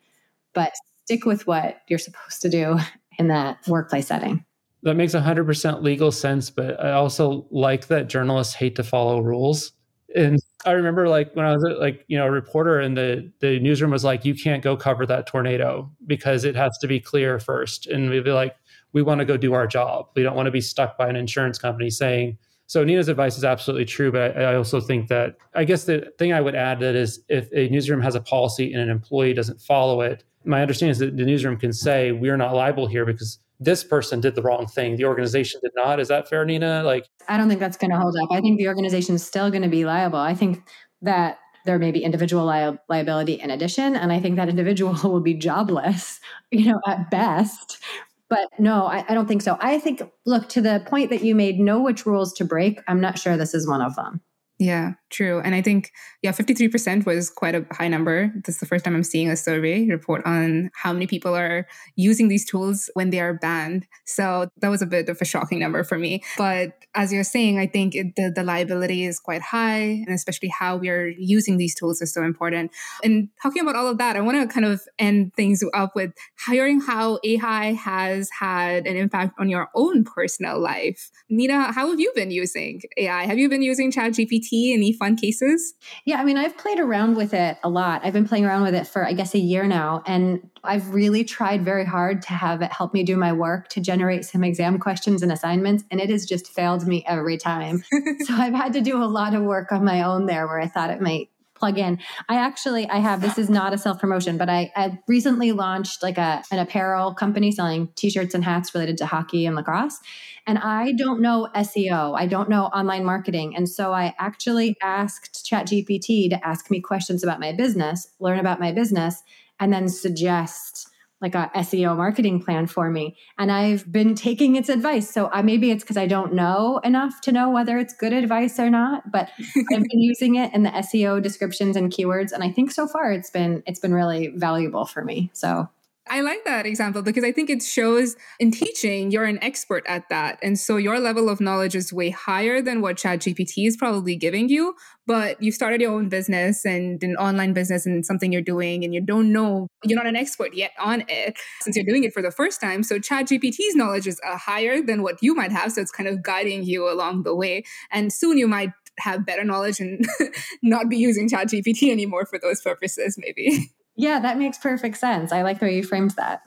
[0.54, 0.72] but
[1.04, 2.80] stick with what you're supposed to do
[3.20, 4.46] in that workplace setting.
[4.84, 9.74] That makes 100% legal sense, but I also like that journalists hate to follow rules.
[10.16, 13.60] And I remember like when I was like, you know, a reporter and the the
[13.60, 17.40] newsroom was like, you can't go cover that tornado because it has to be clear
[17.40, 17.88] first.
[17.88, 18.56] And we'd be like,
[18.94, 20.08] we want to go do our job.
[20.16, 23.46] We don't want to be stuck by an insurance company saying, so Nina's advice is
[23.46, 26.82] absolutely true, but I, I, also think that I guess the thing I would add
[26.82, 30.62] that is if a newsroom has a policy and an employee doesn't follow it, my
[30.62, 34.36] understanding is that the newsroom can say we're not liable here because this person did
[34.36, 34.96] the wrong thing.
[34.96, 36.00] The organization did not.
[36.00, 36.84] Is that fair nina?
[36.84, 38.30] Like i don't think that's going to hold up.
[38.32, 40.20] I think the organization is still going to be liable.
[40.20, 40.64] I think
[41.02, 45.20] that there may be individual li- liability in addition and i think that individual will
[45.20, 47.84] be jobless you know at best.
[48.30, 49.58] But no I, I don't think so.
[49.62, 52.80] I think look to the point that you made know which rules to break.
[52.88, 54.22] I'm not sure this is one of them.
[54.60, 55.40] Yeah, true.
[55.40, 55.92] And I think,
[56.22, 58.32] yeah, 53% was quite a high number.
[58.46, 61.68] This is the first time I'm seeing a survey report on how many people are
[61.96, 63.88] using these tools when they are banned.
[64.06, 66.24] So that was a bit of a shocking number for me.
[66.38, 70.50] But as you're saying, I think it, the, the liability is quite high, and especially
[70.50, 72.72] how we are using these tools is so important.
[73.04, 76.12] And talking about all of that, I want to kind of end things up with
[76.48, 81.12] hearing how AI has had an impact on your own personal life.
[81.30, 83.26] Nina, how have you been using AI?
[83.26, 84.74] Have you been using ChatGPT?
[84.74, 85.74] Any fun cases?
[86.06, 88.02] Yeah, I mean, I've played around with it a lot.
[88.04, 90.04] I've been playing around with it for, I guess, a year now.
[90.06, 93.82] And I've really tried very hard to have it help me do my work, to
[93.82, 95.84] generate some exam questions and assignments.
[95.92, 97.84] And it has just failed me every time.
[98.26, 100.68] so I've had to do a lot of work on my own there where I
[100.68, 102.00] thought it might plug in.
[102.30, 106.04] I actually I have this is not a self promotion, but I, I recently launched
[106.04, 110.00] like a an apparel company selling t-shirts and hats related to hockey and lacrosse.
[110.46, 112.18] And I don't know SEO.
[112.18, 113.56] I don't know online marketing.
[113.56, 118.60] And so I actually asked ChatGPT to ask me questions about my business, learn about
[118.60, 119.24] my business,
[119.60, 120.90] and then suggest
[121.22, 123.18] like a SEO marketing plan for me.
[123.38, 125.12] And I've been taking its advice.
[125.12, 128.60] So I, maybe it's because I don't know enough to know whether it's good advice
[128.60, 132.32] or not, but I've been using it in the SEO descriptions and keywords.
[132.32, 135.32] And I think so far it's been, it's been really valuable for me.
[135.34, 135.68] So
[136.10, 140.10] I like that example because I think it shows in teaching you're an expert at
[140.10, 140.40] that.
[140.42, 144.50] And so your level of knowledge is way higher than what ChatGPT is probably giving
[144.50, 144.76] you.
[145.06, 148.94] But you started your own business and an online business and something you're doing and
[148.94, 152.22] you don't know, you're not an expert yet on it since you're doing it for
[152.22, 152.84] the first time.
[152.84, 155.72] So ChatGPT's knowledge is uh, higher than what you might have.
[155.72, 157.64] So it's kind of guiding you along the way.
[157.92, 160.06] And soon you might have better knowledge and
[160.64, 163.72] not be using ChatGPT anymore for those purposes, maybe.
[163.98, 165.32] Yeah, that makes perfect sense.
[165.32, 166.42] I like the way you framed that.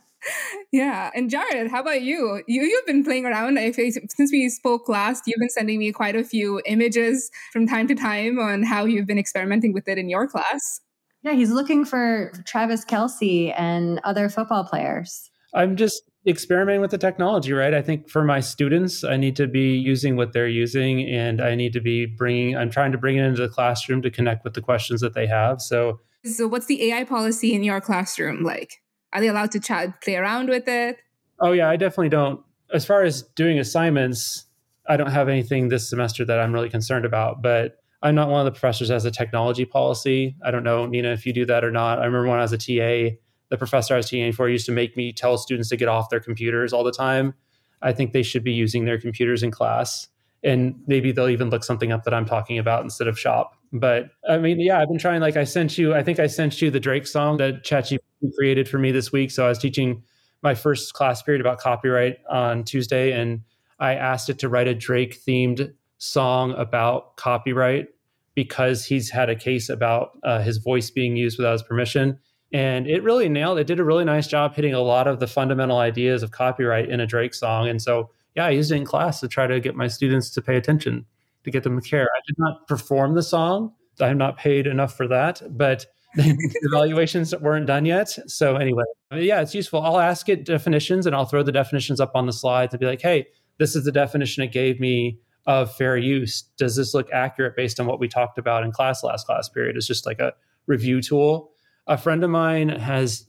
[0.71, 1.11] Yeah.
[1.15, 2.43] And Jared, how about you?
[2.47, 3.59] You you've been playing around.
[3.59, 7.95] Since we spoke last, you've been sending me quite a few images from time to
[7.95, 10.81] time on how you've been experimenting with it in your class.
[11.23, 15.31] Yeah, he's looking for Travis Kelce and other football players.
[15.55, 17.75] I'm just experimenting with the technology, right?
[17.75, 21.55] I think for my students, I need to be using what they're using and I
[21.55, 24.55] need to be bringing, I'm trying to bring it into the classroom to connect with
[24.55, 25.61] the questions that they have.
[25.61, 28.81] So so, what's the AI policy in your classroom like?
[29.13, 30.99] Are they allowed to chat, play around with it?
[31.41, 32.41] Oh, yeah, I definitely don't.
[32.73, 34.45] As far as doing assignments,
[34.89, 38.41] I don't have anything this semester that I'm really concerned about, but I'm not one
[38.41, 40.37] of the professors has a technology policy.
[40.45, 41.99] I don't know, Nina, if you do that or not.
[41.99, 43.17] I remember when I was a TA,
[43.49, 46.09] the professor I was TAing for used to make me tell students to get off
[46.09, 47.35] their computers all the time.
[47.83, 50.09] I think they should be using their computers in class
[50.43, 53.57] and maybe they'll even look something up that I'm talking about instead of shop.
[53.73, 55.21] But I mean, yeah, I've been trying.
[55.21, 58.01] Like I sent you, I think I sent you the Drake song that ChatGPT
[58.37, 59.31] created for me this week.
[59.31, 60.03] So I was teaching
[60.43, 63.43] my first class period about copyright on Tuesday, and
[63.79, 67.89] I asked it to write a Drake themed song about copyright
[68.35, 72.19] because he's had a case about uh, his voice being used without his permission.
[72.53, 73.67] And it really nailed it.
[73.67, 77.01] Did a really nice job hitting a lot of the fundamental ideas of copyright in
[77.01, 77.69] a Drake song.
[77.69, 80.43] And so yeah, I used it in class to try to get my students to
[80.43, 81.07] pay attention,
[81.45, 82.05] to get them to care.
[82.05, 83.73] I did not perform the song.
[84.01, 88.17] I am not paid enough for that, but evaluations weren't done yet.
[88.27, 89.83] So anyway, yeah, it's useful.
[89.83, 92.87] I'll ask it definitions and I'll throw the definitions up on the slides and be
[92.87, 93.27] like, hey,
[93.59, 96.43] this is the definition it gave me of fair use.
[96.57, 99.77] Does this look accurate based on what we talked about in class last class period?
[99.77, 100.33] It's just like a
[100.67, 101.51] review tool.
[101.91, 103.27] A friend of mine has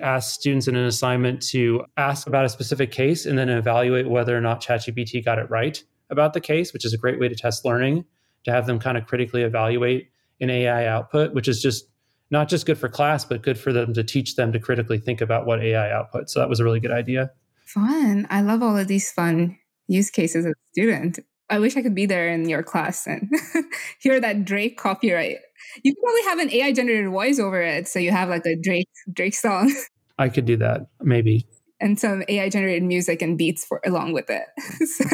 [0.00, 4.38] asked students in an assignment to ask about a specific case and then evaluate whether
[4.38, 7.34] or not ChatGPT got it right about the case, which is a great way to
[7.34, 8.04] test learning,
[8.44, 10.10] to have them kind of critically evaluate
[10.40, 11.88] an AI output, which is just
[12.30, 15.20] not just good for class, but good for them to teach them to critically think
[15.20, 16.30] about what AI output.
[16.30, 17.32] So that was a really good idea.
[17.64, 18.28] Fun.
[18.30, 19.58] I love all of these fun
[19.88, 21.18] use cases as a student.
[21.50, 23.30] I wish I could be there in your class and
[24.00, 25.38] hear that Drake copyright.
[25.82, 28.56] You could probably have an AI generated voice over it, so you have like a
[28.56, 29.74] Drake Drake song.
[30.18, 31.46] I could do that, maybe
[31.80, 34.46] and some AI generated music and beats for along with it.
[34.88, 35.04] so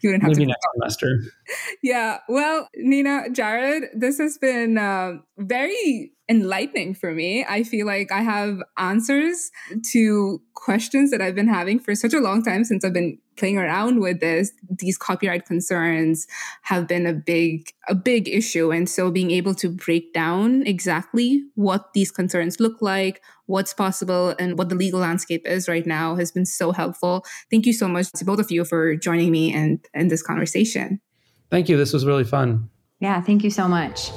[0.00, 1.20] you wouldn't have Maybe to next semester.
[1.82, 2.18] Yeah.
[2.28, 7.44] Well, Nina, Jared, this has been uh, very enlightening for me.
[7.48, 9.50] I feel like I have answers
[9.92, 13.58] to questions that I've been having for such a long time since I've been playing
[13.58, 14.52] around with this.
[14.78, 16.26] These copyright concerns
[16.62, 18.70] have been a big, a big issue.
[18.70, 24.34] And so being able to break down exactly what these concerns look like, what's possible,
[24.38, 27.24] and what the legal landscape is right now has been so helpful.
[27.50, 31.00] Thank you so much to both of you for joining me and in this conversation.
[31.50, 31.76] Thank you.
[31.76, 32.68] This was really fun.
[33.00, 34.10] Yeah, thank you so much.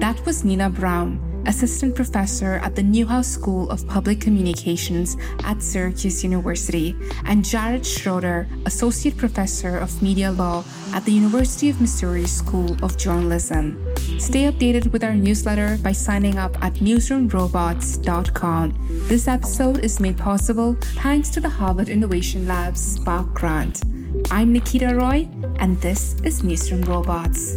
[0.00, 6.24] That was Nina Brown, assistant professor at the Newhouse School of Public Communications at Syracuse
[6.24, 12.76] University, and Jared Schroeder, associate professor of media law at the University of Missouri School
[12.82, 13.78] of Journalism.
[14.18, 18.74] Stay updated with our newsletter by signing up at newsroomrobots.com.
[19.08, 23.82] This episode is made possible thanks to the Harvard Innovation Lab's Spark Grant.
[24.30, 25.28] I'm Nikita Roy,
[25.58, 27.56] and this is Newsroom Robots.